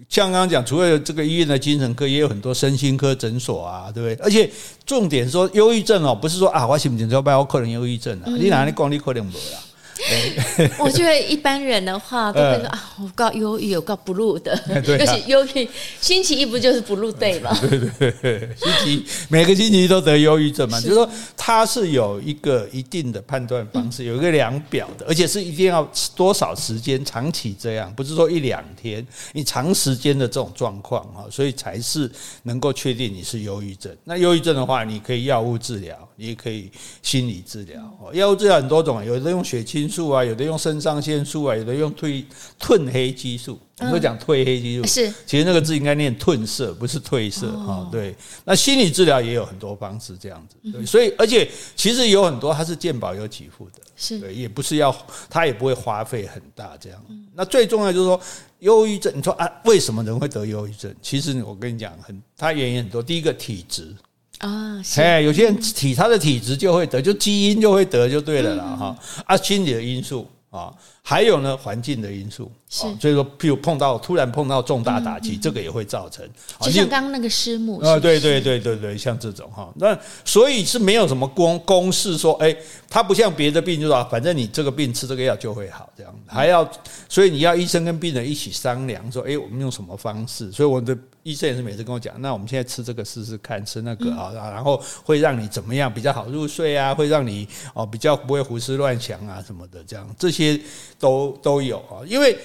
[0.07, 4.23] 像刚刚讲，除了这个医院的精神科，也有很多身心科诊所啊，对不对？
[4.23, 4.47] 而且
[4.85, 9.59] 重点说，忧郁症哦，不是说啊，我心情糟糕，我可能忧郁症啊，你哪里讲你可能没啦。
[10.79, 14.57] 我觉得一般人的话都会说啊，我告忧郁，我告 blue 的，
[14.97, 15.67] 尤其忧郁，
[15.99, 17.55] 星期一不就是 blue day 吗？
[17.61, 25.83] 对对对， 星期每个星期一都得忧郁症嘛，就是说它是有一个一定的判断方式，有一个量表的，而且是一定要
[26.15, 32.09] 多少时间长期这样，不是说一两天，你长时间的这种状况啊，所以才是
[32.43, 33.95] 能够确定你是忧郁症。
[34.05, 37.79] 那忧郁症的话，你可以药物治疗，你也可以心理治疗。
[38.13, 42.23] 药物治疗很多种，有的用血清素啊，有的用肾上腺素啊，有的用褪
[42.59, 43.59] 褪黑激素。
[43.79, 47.87] 我们会讲褪黑激素，是其实那个字应该念褪色，不是褪色啊。
[47.89, 50.57] 对，那心理治疗也有很多方式这样子。
[50.71, 54.93] 对，所以而且其实有很多它是健保有给付的，是对，也不是要
[55.29, 57.01] 它也不会花费很大这样。
[57.33, 58.19] 那最重要就是说，
[58.59, 60.93] 忧郁症，你说啊，为什么人会得忧郁症？
[61.01, 63.01] 其实我跟你讲，很它原因很多。
[63.01, 63.95] 第一个体质
[64.39, 68.97] 啊，哎，有些人体他的体质就会得，就基因就会得就对了啦哈。
[69.25, 70.73] 啊，心理的因素啊。
[71.09, 76.23] 还有呢，环境的因素，是，所以说，譬如碰到突然碰到重大打击，这个也会造成，
[76.61, 82.55] 就像刚刚那个师母啊，对对对对对，像这种哈，那所以是没有什么公公式说，哎，
[82.87, 86.13] 它不像别的病，就是说，反正你这个病吃这个药就会好，这样。
[86.27, 86.69] 还要，
[87.07, 90.51] 所以你要医生跟病人一起商量，说，哎，我们用什么方式？
[90.51, 100.07] 所以我的医生也是每次跟我讲，那我们现在吃这个试试看，吃那个啊，然后会让你怎么样比较好入睡啊，会让你哦比较不会胡思乱想啊什么的，这样。
[100.15, 100.61] 这些。
[100.99, 102.37] 都都有啊，因为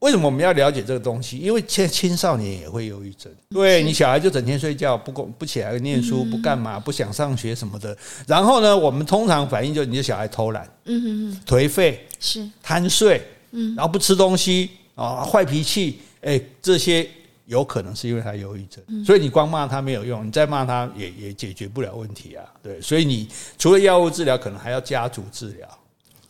[0.00, 1.38] 为什么我们要了解这个东西？
[1.38, 7.96] 因为现在青少年也会忧郁症，对你小孩就整天睡觉，不不起来念书，不干嘛，不想上学什么的。
[8.26, 12.04] 然后呢，我们通常反应就是你的小孩偷懒，嗯颓废。
[12.18, 12.46] 是。
[12.62, 14.70] 贪睡，嗯，然后不吃东西。
[14.94, 17.08] 啊，坏脾气，哎，这些
[17.46, 19.04] 有可能是因为他忧郁症。
[19.04, 22.44] 所以你光骂他没有用，你再骂他也也解决不了问题啊。
[22.62, 25.66] 对，所以你除了药物治疗，可能还要家族治疗。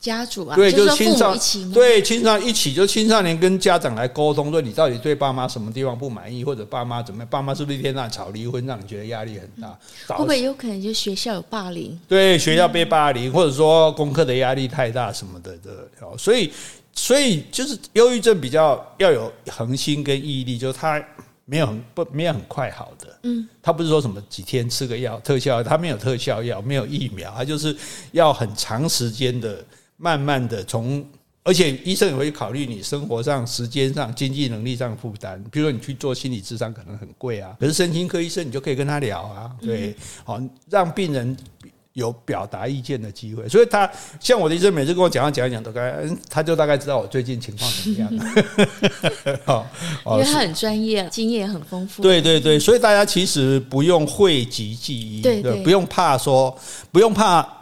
[0.02, 7.28] 家属啊，对，就是青少年，对，青少年一起，就青少年跟家长来沟通，说你到底对爸妈什么地方不满意，或者爸妈怎么样？
[7.30, 9.78] 爸妈是不是一天到晚吵离婚，让你觉得压力很大？
[10.16, 11.96] 会不会有可能就学校有霸凌？
[12.08, 15.88] 对，学校被霸凌，或者说功课的压力太大什么的的，
[16.18, 16.52] 所以，
[16.92, 21.00] 所以就是忧郁症比较要有恒心跟毅力，就是他
[21.44, 27.76] 没有很不没有很快好的，嗯，他不是说什么几天吃个药特效，他没有特效药，没有疫苗，他就是
[28.10, 29.64] 要很长时间的。
[30.02, 31.06] 慢慢的从，
[31.44, 35.40] 而且医生也会考虑你生活上、时间上、经济能力上负担。
[35.52, 41.36] 比如说你去做心理智商可能很贵啊，可是身心科医生你就可以跟他聊啊，对，好让病人
[41.92, 43.48] 有表达意见的机会。
[43.48, 43.88] 所以他
[44.18, 48.10] 像我的医生每次跟我讲讲讲讲，大概他就大概知道我最近情况怎么样。
[49.46, 52.02] 好，因为他很专业，经验也很丰富。
[52.02, 56.58] 对对对，所以大家其实不用讳疾忌医，对对，不用怕说，
[56.90, 57.61] 不用怕。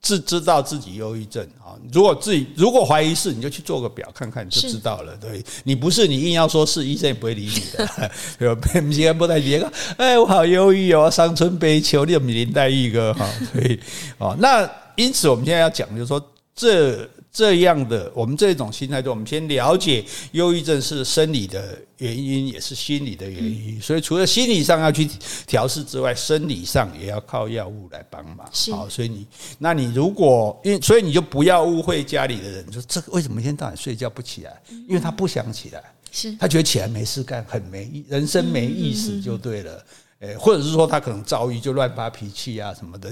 [0.00, 5.16] 自知道自己忧郁症啊，如果自己如果怀疑是，你就去做个表看看，你就知道了。
[5.16, 8.10] 对，你不是，你硬要说是，医生也不会理你的。
[8.38, 8.60] 对吧？
[8.80, 9.72] 不是不太别个。
[9.96, 13.28] 哎，我好忧郁哦，伤春悲秋，你有没有林黛玉哥哈？
[13.52, 13.78] 所以
[14.18, 16.20] 哦，那因此我们现在要讲，就是说
[16.54, 17.08] 这。
[17.38, 23.80] 这样的，我们这种心态，就我们先了解，忧郁症是生理的原因，也是心理的原因。
[23.80, 25.08] 所以除了心理上要去
[25.46, 28.38] 调试之外，生理上也要靠药物来帮忙。
[28.72, 29.24] 好，所以你，
[29.56, 34.60] 那你如果因为，所以你就不要误会家里的人，说这个为什么一天到晚睡觉不起来？
[34.88, 39.80] 因为他不想起来，是他觉得起来没事干，很没意，人生没意思就对了。
[40.20, 43.08] 诶，或者是说他可能遭遇就乱发脾气啊什么的，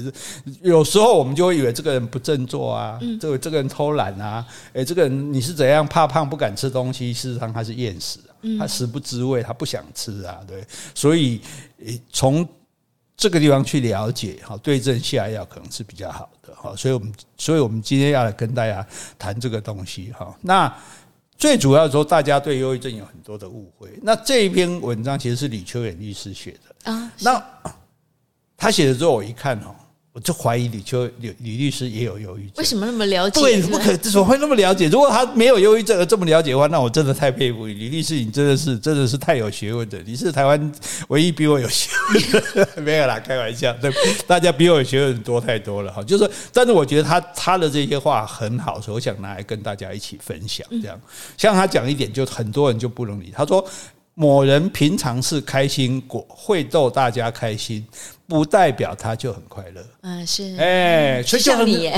[0.60, 8.18] 有时候我们就会以为这个人不振作啊，这个这个人偷懒啊，诶，这个人你是怎样怕胖不敢吃东西，事实上他是厌食，
[8.58, 10.66] 他食不知味，他不想吃啊，对，
[10.96, 11.40] 所以
[12.12, 12.44] 从
[13.16, 18.84] 这个地方去了解哈，对症下药可能是比较好的哈，所以我们所以我们今天要来跟大家
[19.16, 20.74] 谈这个东西哈，那。
[21.38, 23.98] 最主要说，大家对忧郁症有很多的误会。
[24.02, 27.12] 那这一篇文章其实是李秋远律师写的啊。
[27.20, 27.44] 那
[28.56, 29.74] 他写的之后，我一看哦。
[30.16, 33.38] 我就怀疑李秋李李律师也有忧郁症，为什么那么了解？
[33.38, 34.88] 对，怎么可怎么会那么了解？
[34.88, 39.98] 如果他没有忧郁症而这么了解的话，那我真的太佩服李律师，你真的是真的是太有学问的。
[40.06, 40.72] 你是台湾
[41.08, 43.70] 唯一比我有学问的，没有啦，开玩笑。
[43.74, 43.92] 对，
[44.26, 46.02] 大家比我有学问多太多了哈。
[46.02, 50.66] 就是，但是我觉得他他的这些话很好，所以我想拿来跟大家一起分享。
[50.80, 50.98] 这样，
[51.36, 53.30] 像他讲一点，就很多人就不能理。
[53.36, 53.62] 他说。
[54.18, 57.86] 某人平常是开心果，会逗大家开心，
[58.26, 59.84] 不代表他就很快乐。
[60.02, 61.90] 嗯，是，哎，所以就你，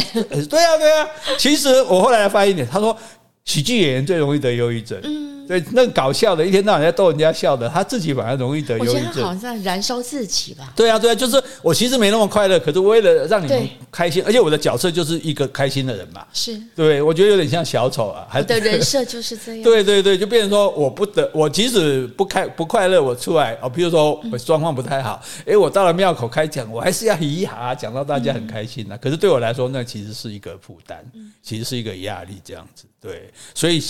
[0.48, 1.08] 对啊，对啊。
[1.38, 2.96] 其实我后来发现一点，他说
[3.44, 5.00] 喜剧演员最容易得忧郁症。
[5.02, 5.37] 嗯。
[5.48, 8.94] 对，那搞笑的，一天到晚在逗人家笑的，他自己反而容易得忧郁症。
[8.96, 10.70] 我觉得好像在燃烧自己吧。
[10.76, 16.26] 对啊，对啊，就是我其实没那么快乐，可是为了让你们开心，而且我的角色就是一个开心的人嘛。
[16.34, 18.28] 是，对，我觉得有点像小丑啊。
[18.34, 19.62] 我的人设就是这样。
[19.64, 28.98] 对对对，就变成说，我不得，我即使不开不快乐，我出来哦，比如说我状况不太好，哎，我到了庙口开讲，我还是要嘻嘻哈哈讲到大家很开心的。
[28.98, 31.02] 可是对我来说，那其实是一个负担，
[31.42, 32.84] 其实是一个压力，这样子。
[33.00, 33.82] 对，所以。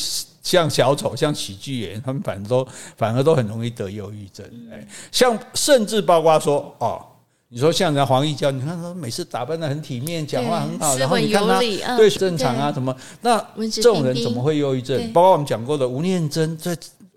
[0.49, 4.47] 像小丑，像喜剧演员，他们反正都反而都很容易得忧郁症。
[4.73, 7.05] 哎，像甚至包括说哦，
[7.49, 11.59] 你说像人家黄义娇，你看他每次打扮的很体面，讲话很好，然后你看他
[11.99, 13.39] 对正常啊什么，那
[13.71, 15.13] 这种人怎么会忧郁症？
[15.13, 16.75] 包括我们讲过的吴念真，在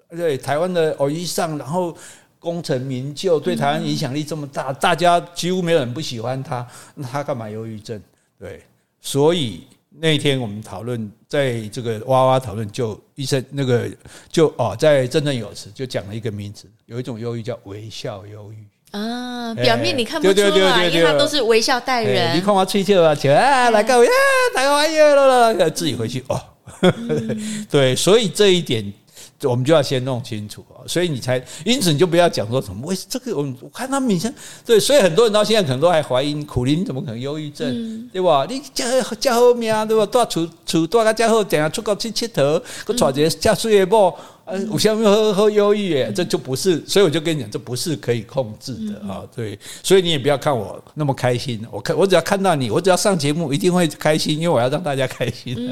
[0.10, 1.96] 对台湾的偶遇上，然后
[2.38, 8.02] 功成名就，对台湾影响力这么大，大家几乎没有人不喜欢他，那他干嘛忧郁症？
[8.38, 8.62] 对，
[9.00, 9.64] 所以。
[9.94, 13.90] 那一天我们讨论，在这个哇哇讨论，就医生那个
[14.30, 22.38] 就哦，在振振有词就讲了一个名词，有一种忧郁叫微笑忧郁啊，表面你看不出来，因为他都是微笑待人。
[22.38, 24.12] 你看我吹笑啊，起啊来个呀，
[24.56, 26.42] 大家欢迎了了，自己回去哦，
[26.82, 28.94] 嗯、对，所以这一点。
[29.44, 34.34] 我们就要先弄清楚啊，所以你才，因此你就不要讲说什么，为这个我我看他们以前
[34.66, 38.46] 对，所以很多人到现在可能都还怀疑苦林怎么可能忧郁症，嗯、对吧？
[38.50, 38.86] 你家
[39.20, 40.06] 家后面啊，对吧？
[40.06, 44.16] 多出出多个家后，等下出国去佚佗，我带一个嫁水的某。
[44.52, 49.24] 嗯，我现在喝喝忧郁耶，这就不是，所以我就跟你讲，这不是可以控制的啊。
[49.34, 55.72] 对，所以你也不要看我那么开心，我看我只要看到你，我只要上节目一定会开心，因为我要让大家开心。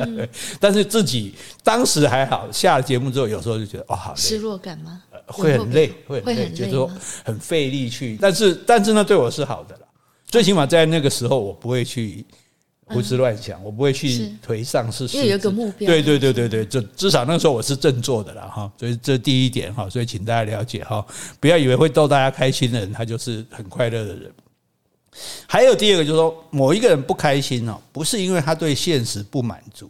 [0.59, 5.01] 但是自己当时还好，下了节目之后，有时候就觉得哇，好累，失落感吗？
[5.27, 6.89] 会很累，会很累，就是说
[7.23, 8.17] 很费力去。
[8.21, 9.81] 但是但是呢，对我是好的了，
[10.27, 12.25] 最起码在那个时候，我不会去。
[12.89, 15.87] 胡思乱想，我不会去颓丧世事，因为有个目标。
[15.87, 18.71] 对对对对对，就至少那时候我是振作的了哈。
[18.77, 21.05] 所以这第一点哈，所以请大家了解哈，
[21.39, 24.31] 不要以为会逗大家开心的人，他就是很快乐的人。
[25.47, 29.89] 还有第二个就是说，某一个人不开心哦，不是因为他对现实不满足，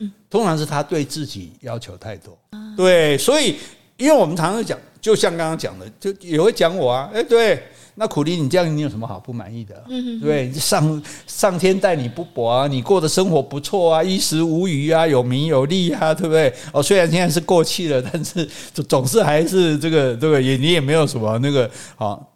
[0.00, 2.36] 嗯，通常是他对自己要求太多。
[2.76, 3.56] 对，所以
[3.96, 7.62] 因为我们常常讲，就像刚刚讲的，就也会讲我啊，哎，对。
[7.96, 9.84] 那苦力，你这样你有什么好不满意的？
[9.90, 16.50] 嗯，对，上上天待你不薄啊，你过的生活不错啊，衣食无余啊，有名有利啊，对不对？
[16.72, 18.48] 哦，虽然现在是过气了，但是
[18.88, 20.42] 总是还是这个，对不对？
[20.42, 22.34] 也你也没有什么那个好，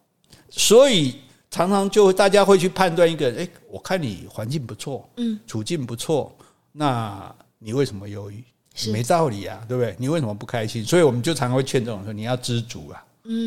[0.51, 1.15] 所以
[1.51, 6.37] 常常就大家会去判断一个人，哎，我看你环境不错，嗯，处境不错，
[6.71, 8.45] 那你为什么忧郁？
[8.79, 9.95] 是没道理啊，对不对？
[9.99, 10.85] 你为什么不开心？
[10.85, 13.05] 所以我们就常常会劝这种说，你要知足啊。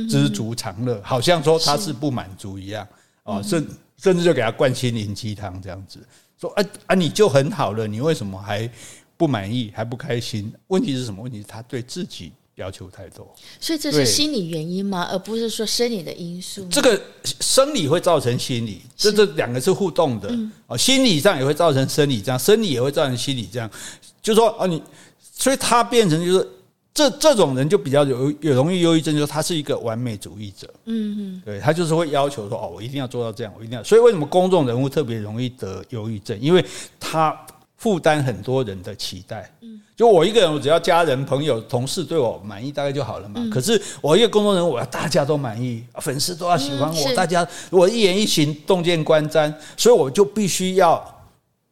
[0.07, 2.87] 知足常乐，好像说他是不满足一样
[3.23, 3.67] 啊，甚
[3.97, 5.97] 甚至就给他灌心灵鸡汤这样子，
[6.39, 8.69] 说啊啊，你就很好了，你为什么还
[9.17, 10.53] 不满意，还不开心？
[10.67, 11.23] 问题是什么？
[11.23, 13.27] 问题是他对自己要求太多，
[13.59, 15.07] 所以这是心理原因吗？
[15.11, 16.63] 而不是说生理的因素？
[16.69, 20.31] 这个生理会造成心理，这这两个是互动的
[20.67, 23.67] 啊，心理上也会造成生理这样，生理也会造成心理这样，
[24.21, 24.79] 就说啊，你
[25.41, 26.47] 所以他变成就是。
[26.93, 30.67] 这这种人就比较有有容易忧郁症，就是他是一个完美主义者。
[30.83, 33.81] 嗯嗯，对他就是会要求说哦，我一定要做到这样，我一定要。
[33.81, 36.37] 所以为什么公众人物特别容易得忧郁症？
[36.41, 36.63] 因为
[36.99, 37.33] 他
[37.77, 39.49] 负担很多人的期待。
[39.61, 43.41] 嗯，就我一个人，我只要家人、朋友、同事对我满意，大概就好了嘛。
[43.49, 51.01] 可是我一个公众人物，我要大家都满意，粉丝都要喜欢我，大家我一言一行动见观瞻，所以我就必须要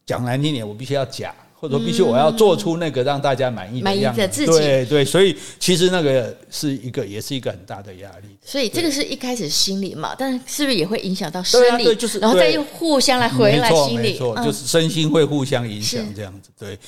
[0.06, 1.34] 讲难听点，我必须要假。
[1.60, 8.34] 或者必须我要做出那个让大家满意的自己，对对，所以其实那个是一个，也是一个很大的压力。
[8.42, 11.94] 所以这个是一开始心理嘛，但是是不是也会影响到生理？
[11.94, 16.50] 就是，然后再又互相来回来心理，没错，就是身心会互相影响这样子。
[16.58, 16.78] 对，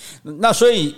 [0.41, 0.95] 那所以。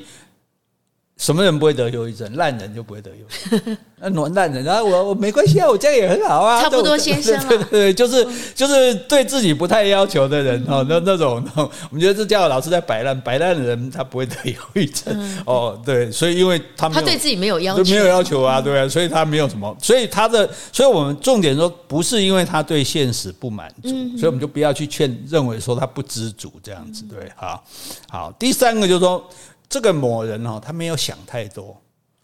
[1.17, 2.35] 什么人不会得忧郁症？
[2.37, 3.77] 烂人就不会得忧郁症。
[4.07, 6.61] 那烂人，然后我我没关系啊，我这样也很好啊。
[6.63, 15.81] 差不多先生对对对，就是就是对自己不太要求的人哦，那那种，我们觉得这叫老是在摆烂，摆烂的人他不会得忧郁症 哦。
[15.87, 27.65] 对，所以因为他他对自己没有要求，没有要求啊，对啊，所以他没有什么，所以他的，所以我们重点说不是因为他对现实不满足，所以我们就不要去劝认为说他不知足这样子，对，好，
[28.11, 29.25] 好，第三个就是说。
[29.75, 31.77] 这个某人哦，他没有想太多，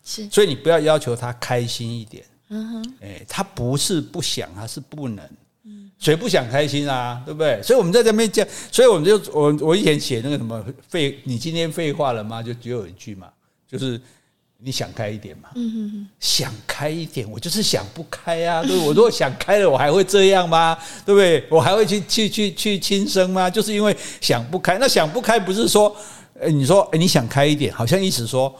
[0.05, 2.25] 是，所以你不要要求他开心一点。
[2.49, 5.29] 嗯哼，哎，他不是不想，他是不能。
[5.65, 7.21] 嗯，谁不想开心啊？
[7.25, 7.61] 对不对？
[7.61, 12.41] 所以我们在这边讲，所以我们就我我以前写那个什么废，你今天废话了吗？
[12.41, 13.27] 就只有一句嘛，
[13.67, 14.01] 就是
[14.59, 15.49] 你想开一点嘛。
[15.57, 18.63] 嗯哼哼，想开一点，我就是想不开啊。
[18.63, 20.79] 对，我如果想开了，我还会这样吗？
[21.05, 21.45] 对不对？
[21.51, 23.51] 我还会去去去去轻生吗？
[23.51, 24.79] 就是因为想不开。
[24.79, 25.97] 那想不开不是说。
[26.41, 28.55] 哎，你说，哎，你想开一点，好像意思说，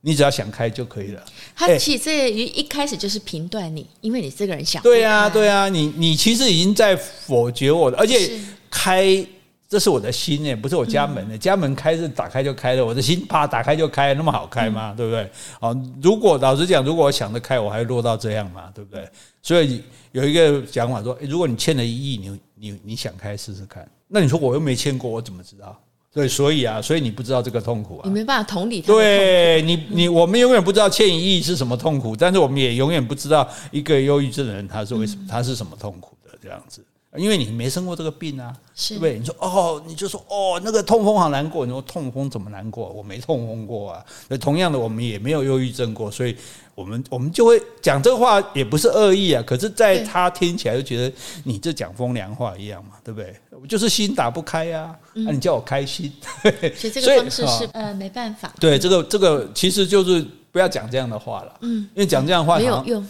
[0.00, 1.22] 你只要想开就可以了。
[1.54, 4.82] 他其实于一开始就是评断你，因为你这个人想。
[4.82, 9.24] 对啊，对啊，你你其实已经在否决我了，而且开，
[9.68, 14.94] 这是我的心哎，不是我家门的，家门开是打开就开了，我的心啪打开就开，那么好开吗？
[14.96, 15.30] 对不对？
[15.60, 18.70] 哦，如果老实讲，如果我想得开，我还会落到这样嘛？
[18.74, 19.06] 对不对？
[19.42, 25.78] 所以有一个讲法说，如果你欠了一亿，你你你想开试试看，那你说我又没欠过，我怎么知道？
[26.12, 28.88] 对，所以啊，所以你不知道这个痛苦啊，你没办法同理他。
[28.88, 36.84] 对你，你我们永远不知道欠一亿是什么痛苦，但是我们也永远不知道一个忧郁症的人他是为什么，他是什么痛苦的这样子，
[37.16, 39.18] 因为你没生过这个病啊，是对不对？
[39.18, 42.88] 你说哦，你就说哦，那个痛风好难过，你说痛风怎么难过？
[42.88, 44.04] 我没痛风过啊。
[44.28, 46.36] 那同样的，我们也没有忧郁症过，所以。
[46.74, 49.42] 我们我们就会讲这个话，也不是恶意啊。
[49.46, 53.36] 可是，在他听起来就觉得你这讲风凉话一样嘛，对不对？
[53.60, 56.10] 我就是心打不开呀，啊，你叫我开心，
[56.74, 58.50] 所以这个方式是呃没办法。
[58.58, 63.06] 对，这个这个其实就是不要讲这样的话了，嗯，因为讲这样的话没有用。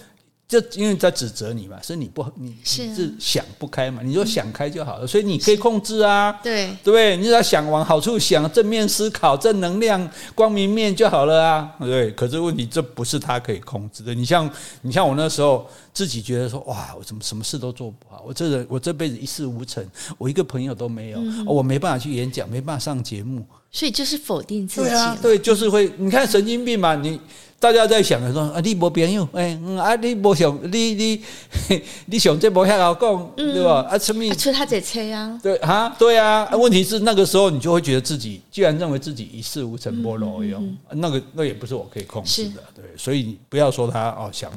[0.53, 7.17] 就因为在指责你嘛，是你不你是是想不开嘛，你就想开就好了，所以你可以控制啊，对对不对？
[7.17, 12.11] 你只要想往好处想，正面思考，正能量，光明面就好了啊，对。
[12.11, 14.15] 可是问题这不是他可以控制的。
[14.15, 14.51] 你像
[14.83, 19.83] 你像我那时候自己觉得说，哇，我怎么什么事都做不好，我这人我这辈子一事无成，
[20.19, 24.89] 我一个朋友都没有，嗯、我没办法去演讲，没办法上节目，所以就是否定自己。
[24.91, 27.19] 对啊，对，就是会，你看神经病嘛，你。
[27.63, 31.23] 大家在想的说啊，你没朋友，哎，啊，你无想，你你
[32.07, 33.87] 你想这无遐好讲，对吧？
[33.89, 34.29] 啊，什么？
[34.35, 35.39] 出他这车啊？
[35.41, 36.51] 对啊，对啊。
[36.57, 42.85] 问题是那个时候，你就会觉得自己，既然认为自己一事无成，波罗用，那个那也不是我可以控制的，对。
[42.97, 44.51] 所以不要说他哦，想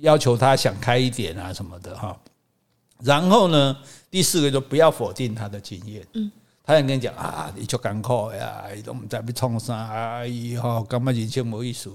[0.00, 2.18] 要求他想开一点啊什么的哈。
[3.00, 3.76] 然后呢，
[4.10, 6.04] 第四个就不要否定他的经验。
[6.14, 6.28] 嗯。
[6.70, 11.90] 他想跟你讲啊，你就艰苦呀，你都不知道要创啥，哎呀，干嘛人生没意思？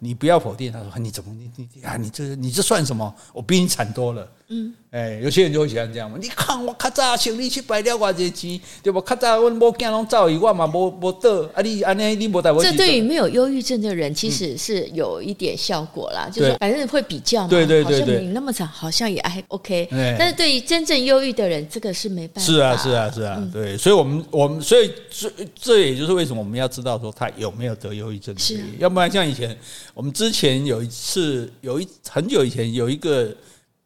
[0.00, 3.14] 你不要否定他说，你怎么你你啊，你这你这算什么？
[3.32, 4.28] 我比你惨多了。
[4.48, 6.16] 嗯，哎，有些人就会喜欢这样嘛。
[6.20, 9.00] 你看我较早想你去摆了偌济钱，对不？
[9.00, 11.50] 较早我某囝拢走伊，我嘛无无得。
[11.52, 12.62] 啊，你安尼你无带我。
[12.62, 17.48] 这对于没有忧郁症的人，其实是有一点效果啦，就是反正会比较嘛。
[17.48, 19.88] 对对对对，你那么长，好像也还 OK。
[20.16, 22.52] 但是对于真正忧郁的人，这个是没办法。
[22.52, 23.76] 是啊是啊是啊，对。
[23.76, 28.32] 所以我们我们所以这这也就是为什么我们要知道说他有没有得忧郁症。
[28.38, 29.58] 是，要不然像以前
[29.92, 33.34] 我们之前有一次有一很久以前有一个。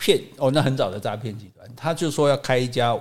[0.01, 2.99] 骗哦，那很早的诈骗集团，他就说要开一家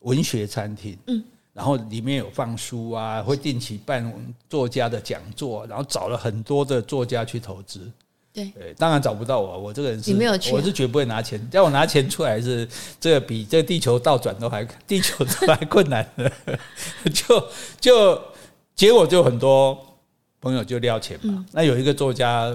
[0.00, 1.22] 文学餐厅，嗯，
[1.52, 4.12] 然后里面有放书啊，会定期办
[4.48, 7.88] 作家的讲座，然后找了很多的作家去投资，
[8.32, 16.32] 对，对，当然找不到我，我这个人是，你没有去，我是绝不会拿钱，叫我拿钱出来是这个比这个地球倒转都还地球都还困难的，
[17.14, 17.48] 就
[17.78, 18.20] 就
[18.74, 19.78] 结果就很多
[20.40, 22.52] 朋友就撩钱嘛，嗯，那有一个作家，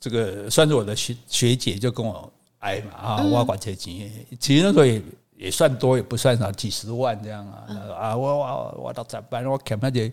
[0.00, 2.28] 这个算是我的学学姐，就跟我。
[2.64, 4.10] 哎嘛啊，我管这钱，
[4.40, 5.02] 其实那时候也
[5.36, 7.66] 也算多，也不算少，几十万这样啊。
[7.98, 9.44] 啊，我我我到咋办？
[9.44, 10.10] 我看那些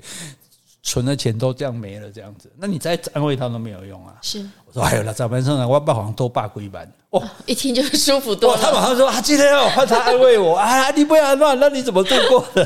[0.84, 4.16] 存的钱都这样没了，这样子，那你再安慰他都没有用啊。
[4.22, 5.44] 是，我说还有了，早班？
[5.44, 6.92] 上来我爸好像都霸过一半。
[7.12, 8.62] 哦， 一听就舒服多了。
[8.62, 12.66] 他马上说：“啊，今天要换他安慰我啊， 你不要乱，那你怎么度过的？”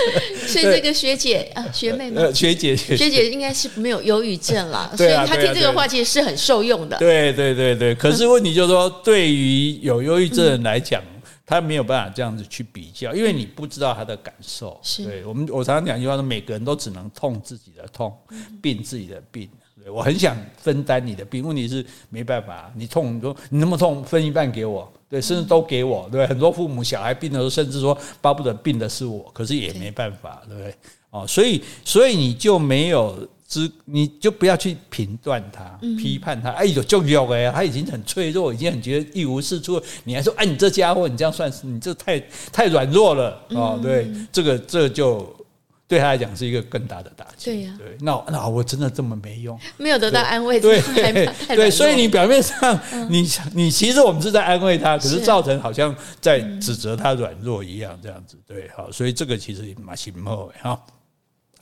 [0.46, 4.90] 所以这个学姐啊，学妹嘛，学姐学姐应该是没有忧郁症啦。
[4.96, 6.96] 所以她听这个话其实是很受用的。
[6.98, 11.02] 对对对对，可是问题就是说，对于有忧郁症的人来讲，
[11.46, 14.78] 他没有办法这样子去比较，因为你不知道他的感受。
[14.82, 18.12] 是，对我们我常常讲一句话说，每个人都只能痛自己的痛，
[18.60, 19.48] 病自己的病。
[19.88, 22.72] 我很想分担你的病，问题是没办法。
[22.74, 26.26] 你痛，你说你那么痛，分一半给我，对，甚至都给我，对。
[26.26, 30.74] 很多父母小孩病的时候，甚至说巴不得病的是我，可是也没办法，对不对？
[31.10, 33.16] 哦，所以所以你就没有
[33.46, 35.64] 资，你就不要去评断他、
[35.96, 36.50] 批判他。
[36.50, 42.20] 哎呦，就有哎，他已经很脆弱，已经很觉得一无是处，你还说哎，你这家伙，你这样算是你这太
[42.52, 45.34] 太软弱了哦，对，这个这就。
[45.88, 47.44] 对他来讲是一个更大的打击。
[47.44, 52.76] 对呀，对，那那我真的这么没用， 没有得到安慰，对对对，所以你表面上
[53.08, 53.24] 你
[53.54, 60.76] 你其实我们是在安慰他，可是造成好像在指责他软弱一样，这样子对，好，所以这个其实蛮心痛哈。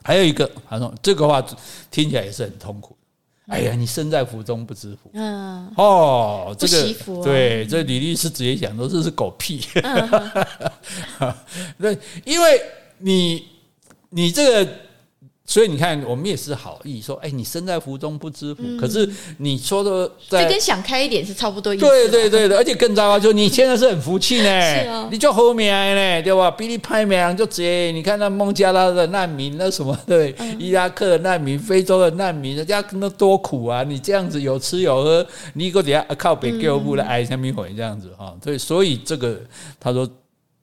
[0.04, 1.44] 还有一个，他说这个话
[1.90, 2.96] 听起来也是很痛苦。
[3.48, 6.94] 哎呀，你身在福中不知福，嗯，哦，这个
[7.24, 9.60] 对，这李律师直接讲说这是狗屁，
[11.80, 12.62] 对，因为
[12.98, 13.48] 你。
[14.16, 14.72] 你这个，
[15.46, 18.62] 所以你看，我们也是好意说，哎，你身在福中不知福。
[18.64, 21.84] 嗯、可是你说的，这跟想开一点是差不多意思。
[21.84, 26.50] 对对对对，而且更糟糕，就你现在是很福气呢，是哦、你就后面呢，对吧？
[26.50, 33.82] 比你拍名就直接，你看那孟加拉的难民，那什么对，伊拉克的难民，非洲的难民，人家那多苦啊！
[33.82, 38.34] 你这样子有吃有喝，你给底下靠北给我部来挨下面回这样子哈。
[38.42, 39.38] 对，所以这个
[39.78, 40.08] 他说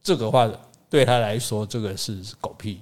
[0.02, 0.50] 这个话
[0.90, 2.80] 对他来说，这个是狗屁。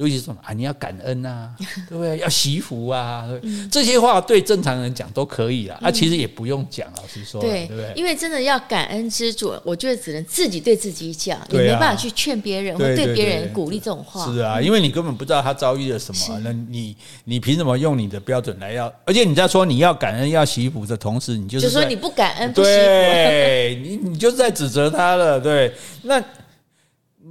[0.00, 0.54] 尤其是什么啊？
[0.54, 1.54] 你要感恩啊，
[1.86, 2.16] 对不对？
[2.20, 3.28] 要惜福啊，
[3.70, 5.78] 这些话对正常人讲都可以啦。
[5.82, 7.92] 啊，其实也不用讲，老实说，对不对？
[7.94, 14.24] 因为真的要感恩知足，我觉得只能自己对自己讲，也没办法去劝别人或对别人鼓励这种话。
[14.32, 18.90] 是啊，因为你根本不知道他遭遇了什么，那你你凭什么用你的标准来要？
[19.04, 25.70] 而且你在说你要感恩要惜福的同时，你就是说你不感恩不惜福，对，你你就是在指责他了，对？
[26.04, 26.24] 那。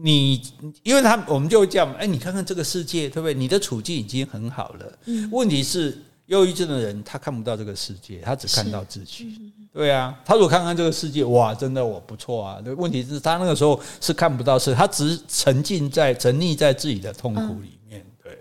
[0.01, 0.41] 你，
[0.83, 3.33] 因为他，我们就会这样，哎，你看看这个世界，对不对？
[3.33, 4.99] 你的处境已经很好了。
[5.05, 5.29] 嗯。
[5.31, 5.97] 问题是，
[6.27, 9.51] 忧郁症的人他看不到这个世界，他只看到自己。
[9.73, 12.61] 对啊，他如果看看这个世界，哇，真的我不错啊。
[12.63, 18.05] 对，问题是，他那个时候是看不到，是他只沉浸在沉溺在自己的痛苦里面。
[18.23, 18.37] 对，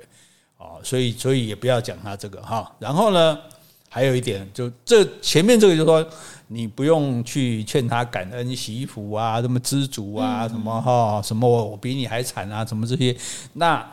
[0.58, 2.70] 哦，所以所以也不要讲他这个哈。
[2.78, 3.38] 然后呢，
[3.88, 6.08] 还有一点，就这前面这个就是说。
[6.50, 13.14] 你不用去劝他感恩、惜福啊，什么知足啊，什么哈，什么我我比你还惨啊，什么这些。
[13.52, 13.86] 那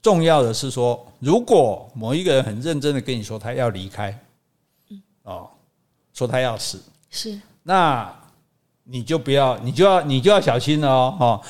[0.00, 4.16] 重要的是说，如果某一个人很认真的跟你说他要离开，
[5.24, 5.48] 哦，
[6.14, 6.80] 说他要死，
[7.10, 8.08] 是，那
[8.84, 11.40] 你就不要，你就要，你就要小心了哦，哈。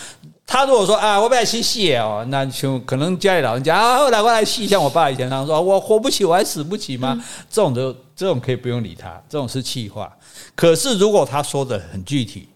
[0.48, 7.14] 他如果说啊，我不要去洗哦，那就可能家里老人家啊，后来我来洗，像我爸以前他说，我活不起，我还死不起吗？
[7.18, 10.15] 嗯、这种的这种可以不用理他，这种是气话。
[10.54, 12.48] 可是如果他说的很具体，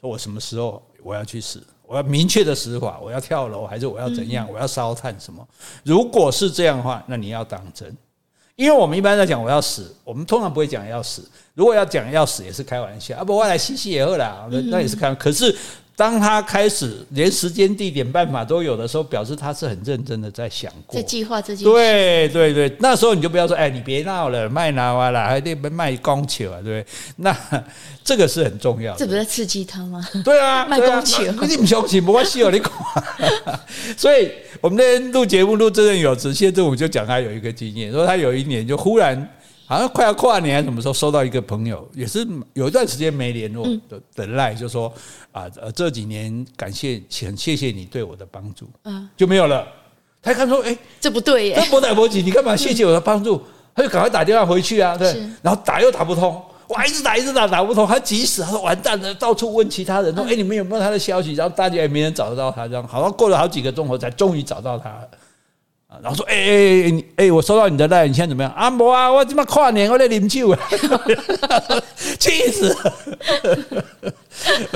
[0.00, 5.46] 说我什么时候我要去死，我要明确的死法，我要跳楼还是我要怎样，我要烧炭什么？
[5.82, 7.96] 如果是这样的话，那你要当真，
[8.56, 11.28] 因为我们一般在讲我要死，我们通常不会讲要死。
[11.54, 15.20] 如果要讲要死，也是开玩笑啊，不，我来嘻嘻也饿啦，那也是开玩笑。
[15.20, 15.56] 可是。
[15.96, 21.64] 当他开始连时间、地点、办法都有的时候，表示他是很认真的在想过，在计划这件事。
[21.64, 26.86] 对对对，那时候你就不要说，哎，你别闹了，卖闹啊啦，还得卖供求啊，对不对？
[27.18, 27.36] 那
[28.02, 28.98] 这个是很重要的。
[28.98, 30.04] 这不是在刺激他吗？
[30.24, 32.72] 对啊， 卖供求，你不相信，不关系哦，你管。
[33.96, 39.28] 所以我们那天录节目录真人有词，谢震武就讲他有一个经验，说他有一年就忽然。
[39.66, 44.92] 好像快要跨年，什么时候收到一个朋友，也是有一段时间没联络的的赖，就说
[45.32, 49.66] 啊呃这几年感谢，请谢谢你对我的帮助，嗯，就没有了。
[50.22, 53.42] 他一看说，哎，这不对耶，这不来不及，你干嘛谢谢我的帮助？
[53.74, 55.12] 他就赶快打电话回去啊，对，
[55.42, 61.32] 然后打又打不通，哇，一直打一直打打不通，他急死，他说完蛋了，到处问其他人说，哎，你们有没有他的消息？
[61.34, 64.96] 然后大家也没人找得到他，这样好像过了好几个钟头才终于找到他。
[66.02, 68.52] 然后说，哎哎哎，我收到你的赖，你现在怎么样？
[68.52, 70.58] 啊，没啊，我这么跨年，我在饮酒啊，
[72.18, 72.94] 气死了，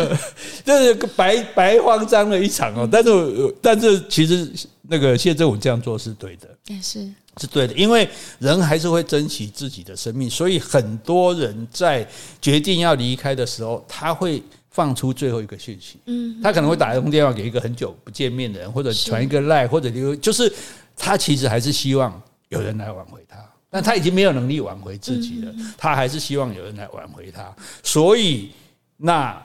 [0.64, 2.89] 这是个白白慌张了一场哦。
[2.91, 4.51] 但是，但是其实
[4.83, 7.07] 那个谢振武这样做是对的，也是
[7.41, 8.09] 是对的，因为
[8.39, 12.07] 人还是会珍惜自己的生命，所以很多人在
[12.41, 15.99] 决定要离开的时候，他会放出最后一个讯息。
[16.07, 20.53] 嗯，他可能会打一通电话给一个很久不见面的人，或者传一个赖，或者留，就是。
[20.99, 23.36] 他其实还是希望有人来挽回他，
[23.70, 25.55] 但他已经没有能力挽回自己了。
[25.76, 27.55] 他还是希望有人来挽回他。
[27.82, 28.51] 所以，
[28.96, 29.40] 那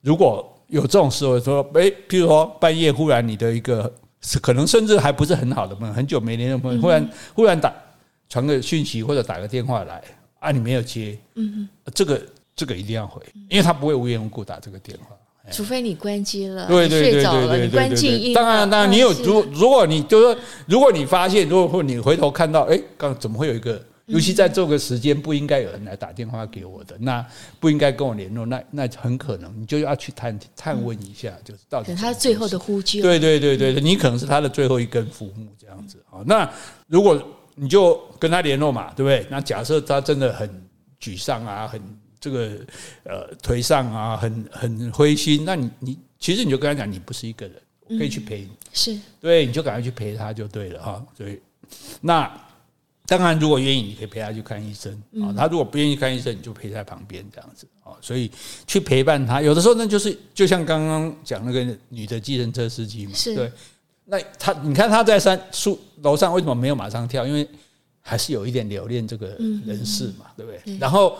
[0.00, 3.92] 如果有这种时候说，诶，譬如说半夜忽然你的一个
[4.40, 7.72] 可能甚至还不是很好的朋友，很久没联络的朋友，忽然忽然打
[8.28, 10.02] 传个讯息或者打个电话来
[10.40, 12.22] 啊，你没有接，嗯，这个
[12.56, 15.14] 这个一定要回，因为他不会无缘无故打这个电话。
[15.50, 18.32] 除非你关机了，对对对对对，关静音。
[18.32, 27.24] 当然，当然，你有如如果你就是说，如果你发现，如果你回头看到，哎，刚怎么会有一个，尤其在这个时间不应该有人来打电话给我的，那
[27.60, 33.02] 不应该跟我联络，那那很可能你就要去探探问一下，就是到底他最后的呼救。
[33.02, 36.24] 对对对对，你可能是他的最后一根浮木这样子啊。
[36.24, 36.50] 那
[36.86, 37.22] 如果
[37.54, 39.26] 你就跟他联络嘛，对不对？
[39.30, 40.48] 那假设他真的很
[40.98, 41.78] 沮丧啊，很。
[42.24, 42.58] 这个
[43.02, 45.44] 呃颓丧啊，很很灰心。
[45.44, 47.54] 那你你其实你就跟他讲，你不是一个人，
[47.86, 48.50] 我可以去陪你。
[48.72, 51.06] 是对，你就赶快去陪他就对了哈。
[51.14, 51.38] 所以
[52.00, 52.40] 那
[53.04, 54.90] 当然，如果愿意，你可以陪他去看医生
[55.22, 55.34] 啊。
[55.36, 57.92] 他如果不愿意看医生，你就陪在旁边这样子啊。
[58.00, 58.30] 所以
[58.66, 63.52] 去陪伴他，有的时候呢就是就像刚刚讲那个女的计程车司机嘛，是对。
[64.06, 67.26] 那他你看他在三树楼上为什么没有马上跳？
[67.26, 67.46] 因为
[68.00, 70.78] 还是有一点留恋这个人世嘛，对不对？
[70.78, 71.18] 然后。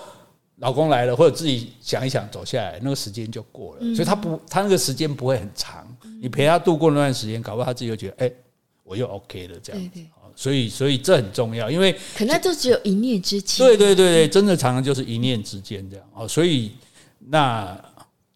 [0.59, 5.85] 老公来了，或者自己想一想走下来，那个时间就过了，所以他不，他那个时间不会很长。
[6.21, 8.33] 你陪他度过那段时间，搞不好他自己就觉得，哎，
[8.85, 10.01] 我又 OK 了这样子。
[10.37, 13.67] 所以，所以这很重要，因为可能就只有一念之间。
[13.67, 16.27] 对对对对，真的常常就是一念之间这样哦。
[16.27, 16.73] 所以，
[17.19, 17.77] 那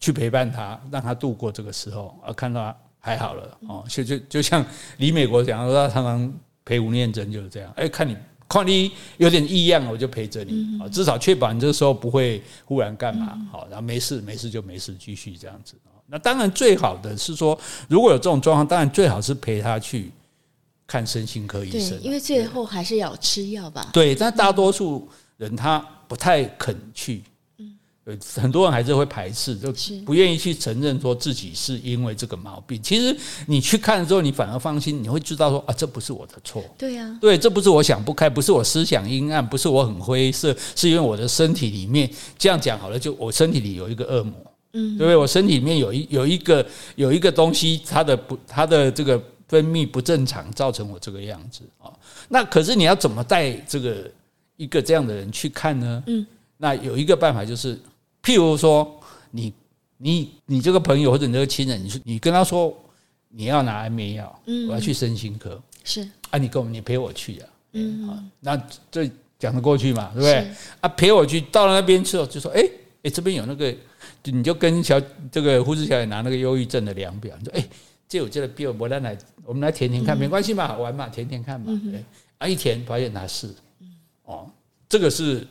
[0.00, 3.84] 去陪伴他，让他度过这个时候，啊，看到他还好了哦。
[3.88, 4.64] 就就就像
[4.98, 8.16] 李美国讲说，他常常陪吴念真就是这样，哎，看你。
[8.48, 15.74] 况你有点异样，我就陪着你啊，至少确保你这个时候不会忽然干嘛，好，然后没事没事就没事，继续这样子。
[16.06, 20.10] 那当然最好的是说，如果有这种状况，当然最好是陪他去
[20.86, 23.90] 看身心科医生，因为最后还是要吃药吧。
[23.92, 25.78] 对，但大多数人他
[26.08, 27.22] 不太肯去。
[28.34, 29.72] 很多人还是会排斥，就
[30.04, 32.82] 不愿意去承认说自己是因为这个毛病。
[32.82, 33.14] 其实
[33.46, 36.64] 你去看了之后，你反而放心，你会知道说啊，这不是我的错。
[36.78, 44.34] 对呀，对，这不是我想不开，不是我思想阴暗，不是我很灰色，是因为我的身体里面这样讲好了，就我身体里有一个恶魔，
[44.72, 45.16] 嗯，对不对？
[45.16, 51.92] 我身体里面有一有一个有一个东西，它的不它的这个分泌不正常，造成我这个样子啊。
[52.28, 54.10] 那可是你要怎么带这个
[54.56, 56.02] 一个这样的人去看呢？
[56.06, 57.78] 嗯，那有一个办法就是。
[58.28, 59.00] 譬如说，
[59.30, 59.54] 你
[59.96, 62.76] 你你这个朋友或者你这个亲人，你说你跟他说
[63.30, 66.06] 你要拿安眠药，我要去身心科，是。
[66.28, 68.54] 啊，你跟我你陪我去啊，嗯，那
[68.90, 70.46] 这讲得过去嘛，对不对？
[70.80, 72.62] 啊，陪我去到了那边之后，就说，哎
[73.02, 73.74] 哎，这边有那个，
[74.24, 75.00] 你就跟小
[75.32, 77.66] 这个护士小姐拿那个忧郁症的量表，你说，哎，
[78.06, 82.04] 这有这个病，我来来，我们来填填看，没关系嘛，好玩嘛，填填看嘛，对，
[82.36, 83.48] 啊，一填发现他是，
[84.26, 84.46] 哦，
[84.86, 85.46] 这个是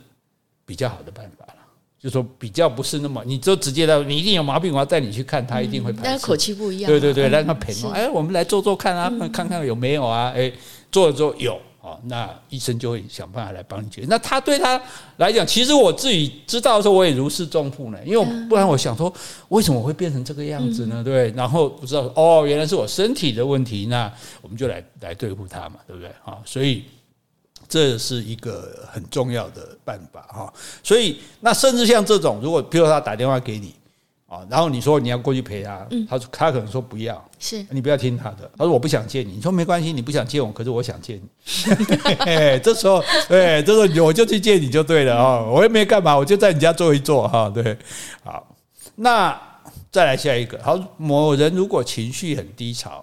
[0.64, 1.57] 比较好的办法了，
[2.00, 10.52] 就说比较不是那么，你就直接的，你一定有毛病，我要带你去看，他一定会排斥，但是口气不一样，对对对，让他陪嘛，哎，我们来做做看啊，看看有没有啊，哎，
[10.90, 11.58] 做了之后有。
[12.04, 14.06] 那医生就会想办法来帮你解决。
[14.10, 14.78] 那他对他
[15.16, 17.96] 来讲，其实我自己知道的时候，我也如释重负呢。
[18.04, 19.10] 因为不然，我想说，
[19.48, 21.02] 为什么我会变成这个样子呢？
[21.02, 23.86] 对，然后不知道哦，原来是我身体的问题。
[23.86, 26.10] 那我们就来来对付他嘛，对不对？
[26.26, 26.84] 啊，所以
[27.68, 30.52] 这是一个很重要的办法哈。
[30.82, 33.74] 所以那甚至像这种，如果譬如他打电话给你。
[34.28, 38.50] 啊，然后你说你要过去陪他，他说他可能说不要，是你不要听他的。
[38.58, 41.26] 他说我不想见你，你说没关系，你不想见我，可是我想见你。
[42.62, 47.48] 这时候，对，这时候我就去见你就对了啊，我又没干嘛，我就在你家坐一坐哈。
[47.48, 47.74] 对，
[48.22, 48.54] 好，
[48.96, 49.34] 那
[49.90, 53.02] 再来下一个，好，某人如果情绪很低潮，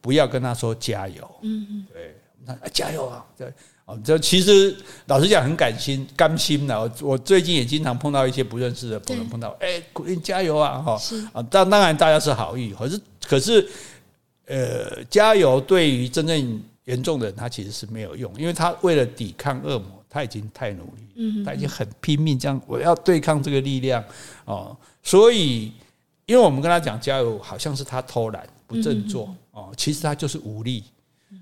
[0.00, 3.52] 不要跟他说加油，嗯嗯，对，那加油啊，对。
[4.04, 4.76] 这其实
[5.06, 6.78] 老实讲很感心甘心的。
[6.80, 11.00] 我我最近也经常碰到一些不认识的朋友，碰到哎，鼓励加油啊哈
[11.32, 11.42] 啊！
[11.44, 13.68] 当当然大家是好意，可是可是
[14.46, 24.02] 呃，加油对于真正严重的人，他其实是没有用，因为他为了抵抗恶魔，他已经太努力，他已经很拼命，这样我要对抗这个力量
[24.44, 24.76] 哦。
[25.02, 25.72] 所以，
[26.26, 30.84] 因为我们跟他讲加油，好像是他偷懒不振作哦，其实他就是无力。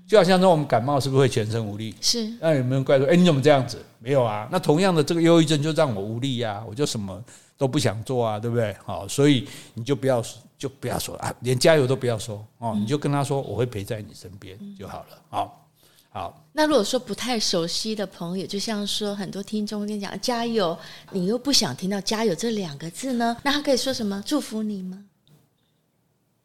[0.07, 1.95] 就好像说我们感冒是不是会全身无力？
[2.01, 2.27] 是。
[2.39, 3.83] 那有没有人怪说，哎，你怎么这样子？
[3.99, 4.47] 没有啊。
[4.51, 7.23] 那同样的，这个忧郁症就让我无力呀，我就什么
[7.57, 8.75] 都不想做啊，对不对？
[8.85, 10.23] 好，所以你就不要
[10.57, 15.21] 就不要说啊，连加油都不要说哦，你就跟他说我会陪在你身边就好了。
[15.29, 15.67] 好，
[16.09, 16.45] 好。
[16.53, 20.77] 那如果说不太熟悉的朋友，就像说很多听众跟你讲加油，
[21.11, 24.21] 你又不想听到加油这两个字呢，那他可以说什么？
[24.25, 25.05] 祝福你吗？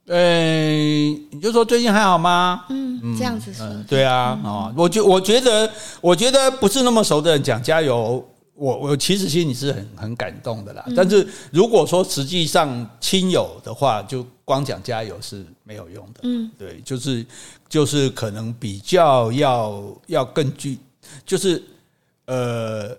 [0.06, 0.18] 呃，
[1.30, 2.66] 你就说最近还好吗？
[2.68, 5.70] 嗯，这样子说，嗯、对啊，哦，我觉我觉得，
[6.02, 8.22] 我觉得不是那么熟的人讲加油，
[8.54, 10.84] 我我其实心里是很很感动的啦。
[10.94, 16.20] 但是如果说实际上亲友的话，就光讲加油是没有用的。
[16.24, 17.24] 嗯，对，就是
[17.66, 20.78] 就是可能比较要要更具，
[21.24, 21.62] 就是
[22.26, 22.94] 呃，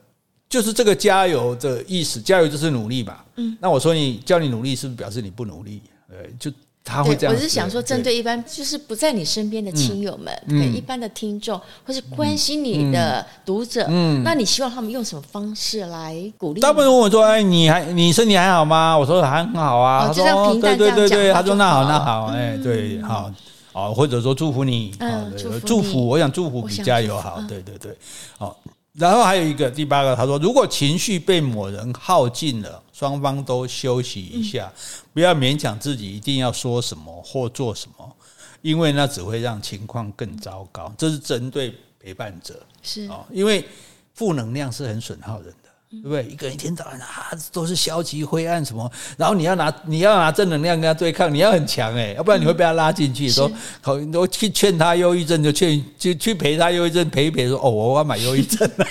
[0.50, 3.20] 就是这个加油的意思，加油就是努力嘛。
[3.36, 5.84] 嗯，那我说你叫你努力，是不是表示你不努力？
[6.10, 6.52] 呃，就。
[6.86, 16.62] 他会这样，我是想说，针对一般就是不在你身边的亲友们，对一般的听众，或是关心你的读者，嗯，那你希望他们用什么方式来鼓励？
[16.62, 23.32] 大部分问我说：“哎，你还你身体还好吗？”我说：“还很好啊。”他说：“对对对对。”他说：“那好那好，哎，对，好，
[23.74, 25.34] 哦，或者说祝福你，嗯，
[25.66, 27.98] 祝福，我想祝福比加油好，对对对，
[28.38, 28.56] 好。
[28.98, 34.72] 然后还有一个第八个，他说：“如果情绪被某人耗尽了，双方都休息一下，
[35.14, 38.16] 不要勉强自己一定要说什么或做什么，
[38.62, 43.66] 因为那只会让情况更糟糕。”这是针对陪伴者，是啊，因为
[44.14, 45.65] 负能量是很损耗人的。
[45.90, 46.26] 对不对？
[46.26, 53.30] 一个人一天到晚啊，都是消极、灰暗什么，然后你要拿你要拿正能量跟他对抗，你要很强哎，要不然你会被他拉进去。
[53.30, 53.50] 说
[53.82, 58.86] 好，我去劝他忧郁症，就劝就去陪他忧郁症，陪一陪说哦，我要买忧郁症了。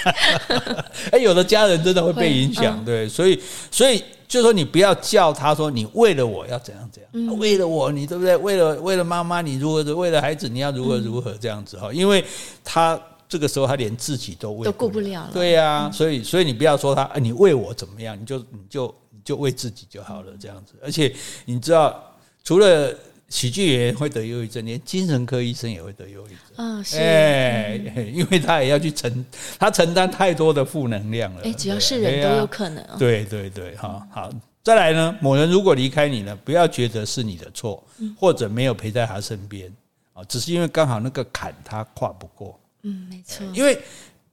[1.13, 3.39] 哎，有的家人真的会被影响，对，所以
[3.71, 8.35] 所以就说你不要叫他说你为了我要怎样怎样，为了我你对不对？
[8.37, 12.25] 为了为了妈妈你如何，为了孩子你要如何如何这样子哈，因为
[12.65, 12.99] 他。
[13.35, 18.17] 这个时候他连自己都为都顾不了了，对呀，所以所以你不要说他，哎，你为我怎么样？
[18.17, 20.75] 你就你就你就为自己就好了，这样子。
[20.81, 21.13] 而且
[21.45, 22.01] 你知道，
[22.45, 22.95] 除了
[23.29, 27.75] 喜剧演员会得忧郁症，连精神科医生也会得忧郁症啊，是，哎，
[28.15, 29.27] 因为他也要去承
[29.59, 31.41] 他承担太多的负能量了。
[31.43, 32.87] 哎，只要是人都有可能。
[32.97, 34.31] 对对对，哈，好，
[34.63, 37.83] 再来呢，某人如果离开你呢，不要觉得是你的错，
[38.17, 39.75] 或者没有陪在他身边
[40.13, 42.57] 啊，只是因为刚好那个坎他跨不过。
[42.85, 43.79] 嗯，没错，因为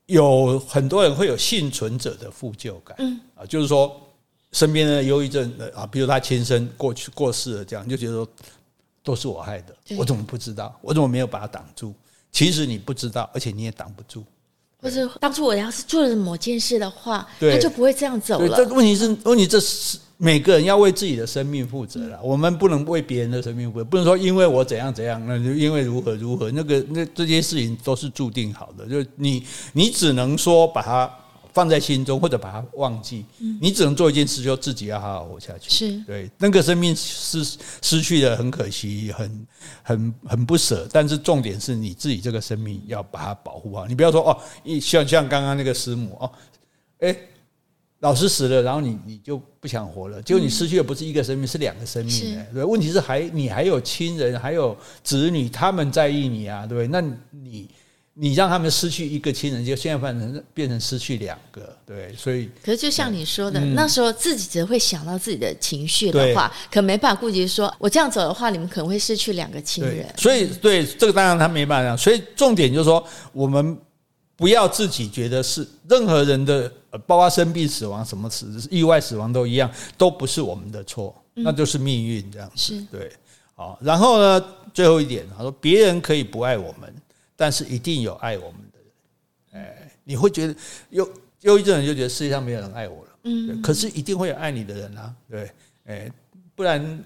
[0.06, 4.00] 有很多人会有幸存者的负疚感，嗯啊，就是说
[4.52, 8.28] 身边的忧郁症啊，比如他亲生过去过世了，这样就觉得说
[9.04, 10.78] 都是我害的，我怎么不知道？
[10.82, 11.94] 我怎么没有把它挡住？
[12.32, 14.24] 其实你不知道，而且你也挡不住。
[14.82, 18.58] 或者当初我要是做了某件事的话，他就不会这样走了。
[18.58, 19.98] 这问题是问题，这是。
[20.24, 29.44] 每个人要为自己的生命负责了，我们不能为别人的生命负责，不能说因为我怎样怎样，那就因为如何如何，那个那这些事情都是注定好的，就你
[29.74, 31.12] 你只能说把它
[31.54, 33.26] 放在心中，或者把它忘记，
[33.60, 35.72] 你只能做一件事，就自己要好好活下去。
[35.72, 36.00] 是。
[36.06, 37.44] 对那个生命失
[37.82, 39.48] 失去的很可惜，很
[39.82, 44.38] 很很不舍，但是重点是你自己这个生命要把它保护好，你不要说哦，
[44.80, 46.32] 像像刚刚那个师母哦，
[47.00, 47.18] 诶
[48.02, 52.44] 老师死了，然后你你就不想活了，结果你失去的不是一个生命，是两个生命。
[52.52, 56.88] 对，问题是还你还有亲人，还有子女，他们在意你啊，对不对？
[56.88, 57.00] 那
[57.30, 57.70] 你
[58.16, 62.50] 你让他们失去一个亲人，就现在变成变成失去两个，对，所以。
[62.64, 70.08] 可是就像你说的，嗯、那时候自己只会想到自己的情绪的话，可没办法顾及说，我这样走的话，你们可能会失去两个亲人。
[70.18, 71.96] 所以，对这个当然他没办法。
[71.96, 73.78] 所以重点就是说，我们。
[74.42, 76.68] 不要自己觉得是任何人的，
[77.06, 82.56] 包括生病、死亡、什么死、意外死亡都一样，都不是我们的错，那就是命运这样子。
[82.56, 83.12] 是对，
[83.54, 83.78] 好。
[83.84, 86.92] 然后呢，最后一点，他说别人可以不爱我们，
[87.36, 89.64] 但是一定有爱我们的人。
[89.64, 90.56] 哎，你会觉得
[90.90, 91.08] 忧
[91.42, 95.52] 忧郁症人就觉得世界上没有人爱我了，嗯，可是一定会有爱你的人啊，对，
[95.86, 96.12] 哎，
[96.56, 97.04] 不然。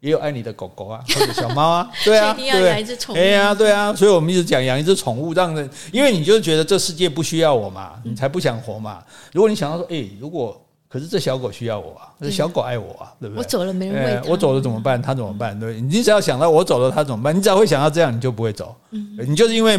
[0.00, 2.70] 也有爱你的狗狗啊，或者小猫啊， 对啊，对，
[3.14, 9.02] 哎呀，对啊，所以我们一直讲养一只宠物，让人，因为你就是觉得这世界不需要我嘛，你才不想活嘛。
[9.32, 13.38] 如果你想到说，哎，如果可是这小狗需要我啊，这小狗爱我啊，对不对？
[13.38, 15.02] 我走了没人喂，我走了怎么办？
[15.02, 15.58] 它怎么办？
[15.58, 17.36] 对，你只要想到我走了，它怎么办？
[17.36, 18.74] 你只要会想到这样，你就不会走。
[18.90, 19.76] 嗯你就是因为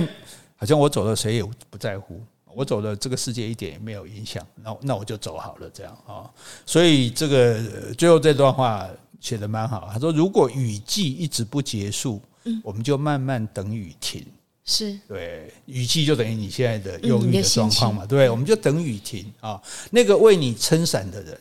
[0.57, 2.21] 好像我走了，谁也不在乎，
[2.53, 6.29] 我走了，这个世界一点也没有影响，那那我就走好了，这样啊。
[6.65, 7.57] 所以这个
[7.97, 8.85] 最后这段话。
[9.19, 14.25] 写得蛮好，他说：“如果雨季一直不结束，嗯，我们就慢慢等雨停。
[14.63, 19.61] 是对，雨季就等于你现在的忧郁的状况嘛，对，我们就等雨停啊。
[19.89, 21.37] 那个为你撑伞的人，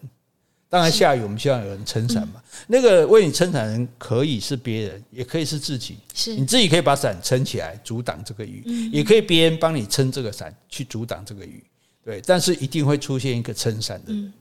[0.68, 2.42] 当然下雨我们希望有人撑伞嘛。
[2.66, 11.62] 那个为你撑伞的人可以是别人，也可以是自己，是你自己可以把伞撑起来阻挡这个雨，也可以别人帮你撑这个伞去阻挡这个雨。
[12.04, 14.32] 对，但是一定会出现一个撑伞的人。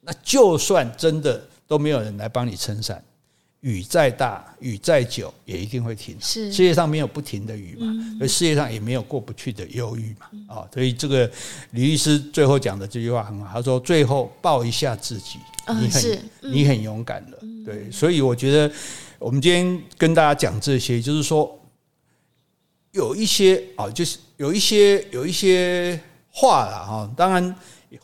[0.00, 3.00] 那就算真的。”都没有人来帮你撑伞，
[3.60, 6.16] 雨再大，雨再久，也一定会停。
[6.20, 7.86] 是世界上没有不停的雨嘛？
[8.20, 10.26] 而世界上也没有过不去的忧郁嘛？
[10.52, 11.30] 啊，所以这个
[11.70, 16.18] 李律师最后讲的这句话很好，他说：“最后抱一下自己，你很
[16.52, 18.74] 你很勇敢了。”对，所以我觉得
[19.20, 21.56] 我们今天跟大家讲这些，就是说
[22.90, 26.00] 有一些啊，就是有一些有一些
[26.32, 27.14] 话了哈。
[27.16, 27.54] 当然，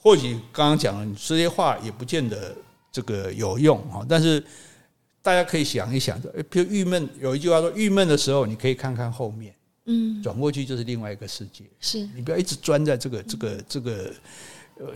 [0.01, 2.55] 或许刚刚讲的这些话也不见得。
[2.97, 4.43] 这个有用哈，但是
[5.21, 11.63] 大家可以想一想，诶，比如郁闷，有一句话说，郁闷的时候，你可以看看后面，嗯，转过去就是另外一个世界。
[11.79, 14.11] 是你不要一直钻在这个这个这个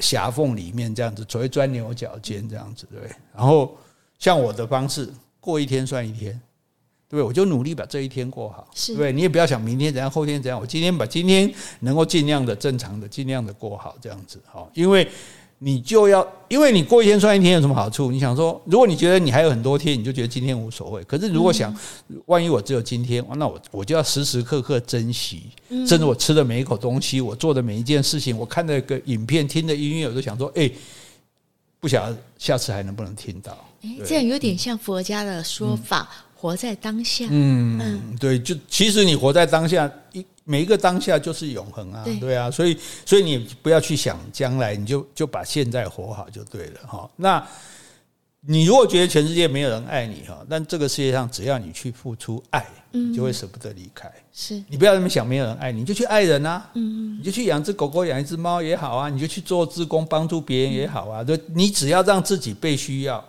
[0.01, 3.03] 狭缝里面，这样子，所谓钻牛角尖这样子，对。
[3.37, 3.77] 然后
[4.19, 5.07] 像我的方式，
[5.39, 6.41] 过一天算一天，
[7.07, 9.13] 对，我就努力把这一天过好，是对。
[9.13, 15.07] 你也不要想明天怎样，后天怎样，我今天把今天能够尽量的正常的，尽量的过好，这样子哈，因为。
[15.63, 18.11] 你就要，因为你过一天算一天有什么好处？
[18.11, 21.05] 你想说，如果你觉得你还有很多天，你就觉得今天无所谓。
[21.05, 21.75] 可是如果想，
[22.25, 25.43] 万一我只有今天，那我我就要时时刻刻珍惜，
[25.87, 30.71] 甚至我吃的每一口东西，我做的每一件事情，我看的个影片，听的音乐，我都想说，哎，
[31.79, 33.53] 不晓得下次还能不能听到？
[33.83, 36.09] 哎，这样有点像佛家的说法。
[36.41, 42.77] 活在当下，嗯，对，就其实你活在当下，一每一个当下就是永恒啊，对，对啊，所以
[43.07, 47.09] 所以你不要去想将来，你就就把现在活好就对了哈。
[47.15, 47.47] 那
[48.41, 54.11] 你如果觉得全世界没有人爱你哈，但这个世界上只要你去付出爱，你就会舍不得离开。
[54.33, 63.25] 是你不要那么想，没有人爱你，你就去爱人啊，嗯，你就去养只狗狗，养一只猫也好啊，你就去做志工，帮助别人也好啊，就你只要让自己被需要，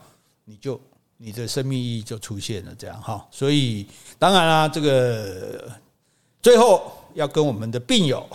[0.46, 0.80] 你就。
[1.24, 3.86] 你的生命意义就出现了，这样哈，所以
[4.18, 5.72] 当然啦，这个
[6.42, 8.26] 最后要跟我们的病友，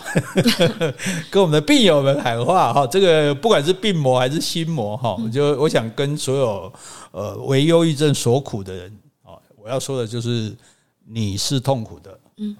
[1.31, 6.73] 跟我们的病友们喊话哈，这个不管是病魔还是心魔哈，我就我想跟所有
[7.11, 10.55] 呃为忧郁症所苦的人啊，我要说的就是
[11.05, 12.55] 你是痛苦的，嗯，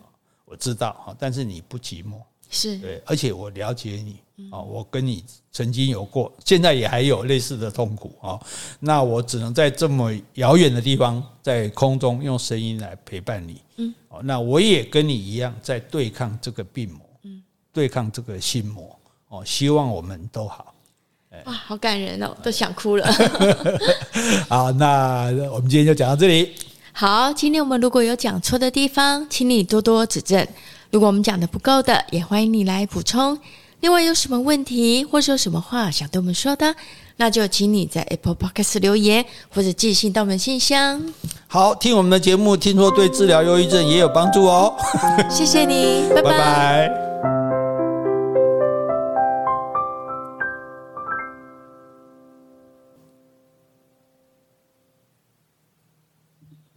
[0.45, 4.17] 我知道哈，但是你不寂寞，是对，而且我了解你。
[4.51, 8.39] 啊，我跟你曾经有过，现在也还有类似的痛苦啊。
[8.79, 13.59] 那我只能在这么遥远的地方，在空中用声音来陪伴你。
[13.77, 13.91] 嗯，
[14.21, 17.41] 那我也跟你一样，在对抗这个病魔，嗯，
[17.73, 18.95] 对抗这个心魔。
[19.29, 20.71] 哦，希望我们都好。
[21.45, 23.11] 哇，好感人哦，都想哭了。
[24.47, 26.53] 好，那我们今天就讲到这里。
[26.93, 30.47] 好，今天我们如果有讲错的地方，请你多多指正。
[30.91, 33.37] 如果我们讲的不够的，也欢迎你来补充。
[33.81, 36.75] 另外有什么问题，或是有什么话想对我们说的，
[37.17, 39.23] 那就请你在 Apple Podcast 留言，
[39.53, 40.99] 或者寄信到我们信箱。
[41.47, 44.75] 好，听我们的节目，听说对治疗忧郁症也有帮助哦。
[45.29, 46.31] 谢谢你，拜拜。
[46.31, 47.36] 拜拜。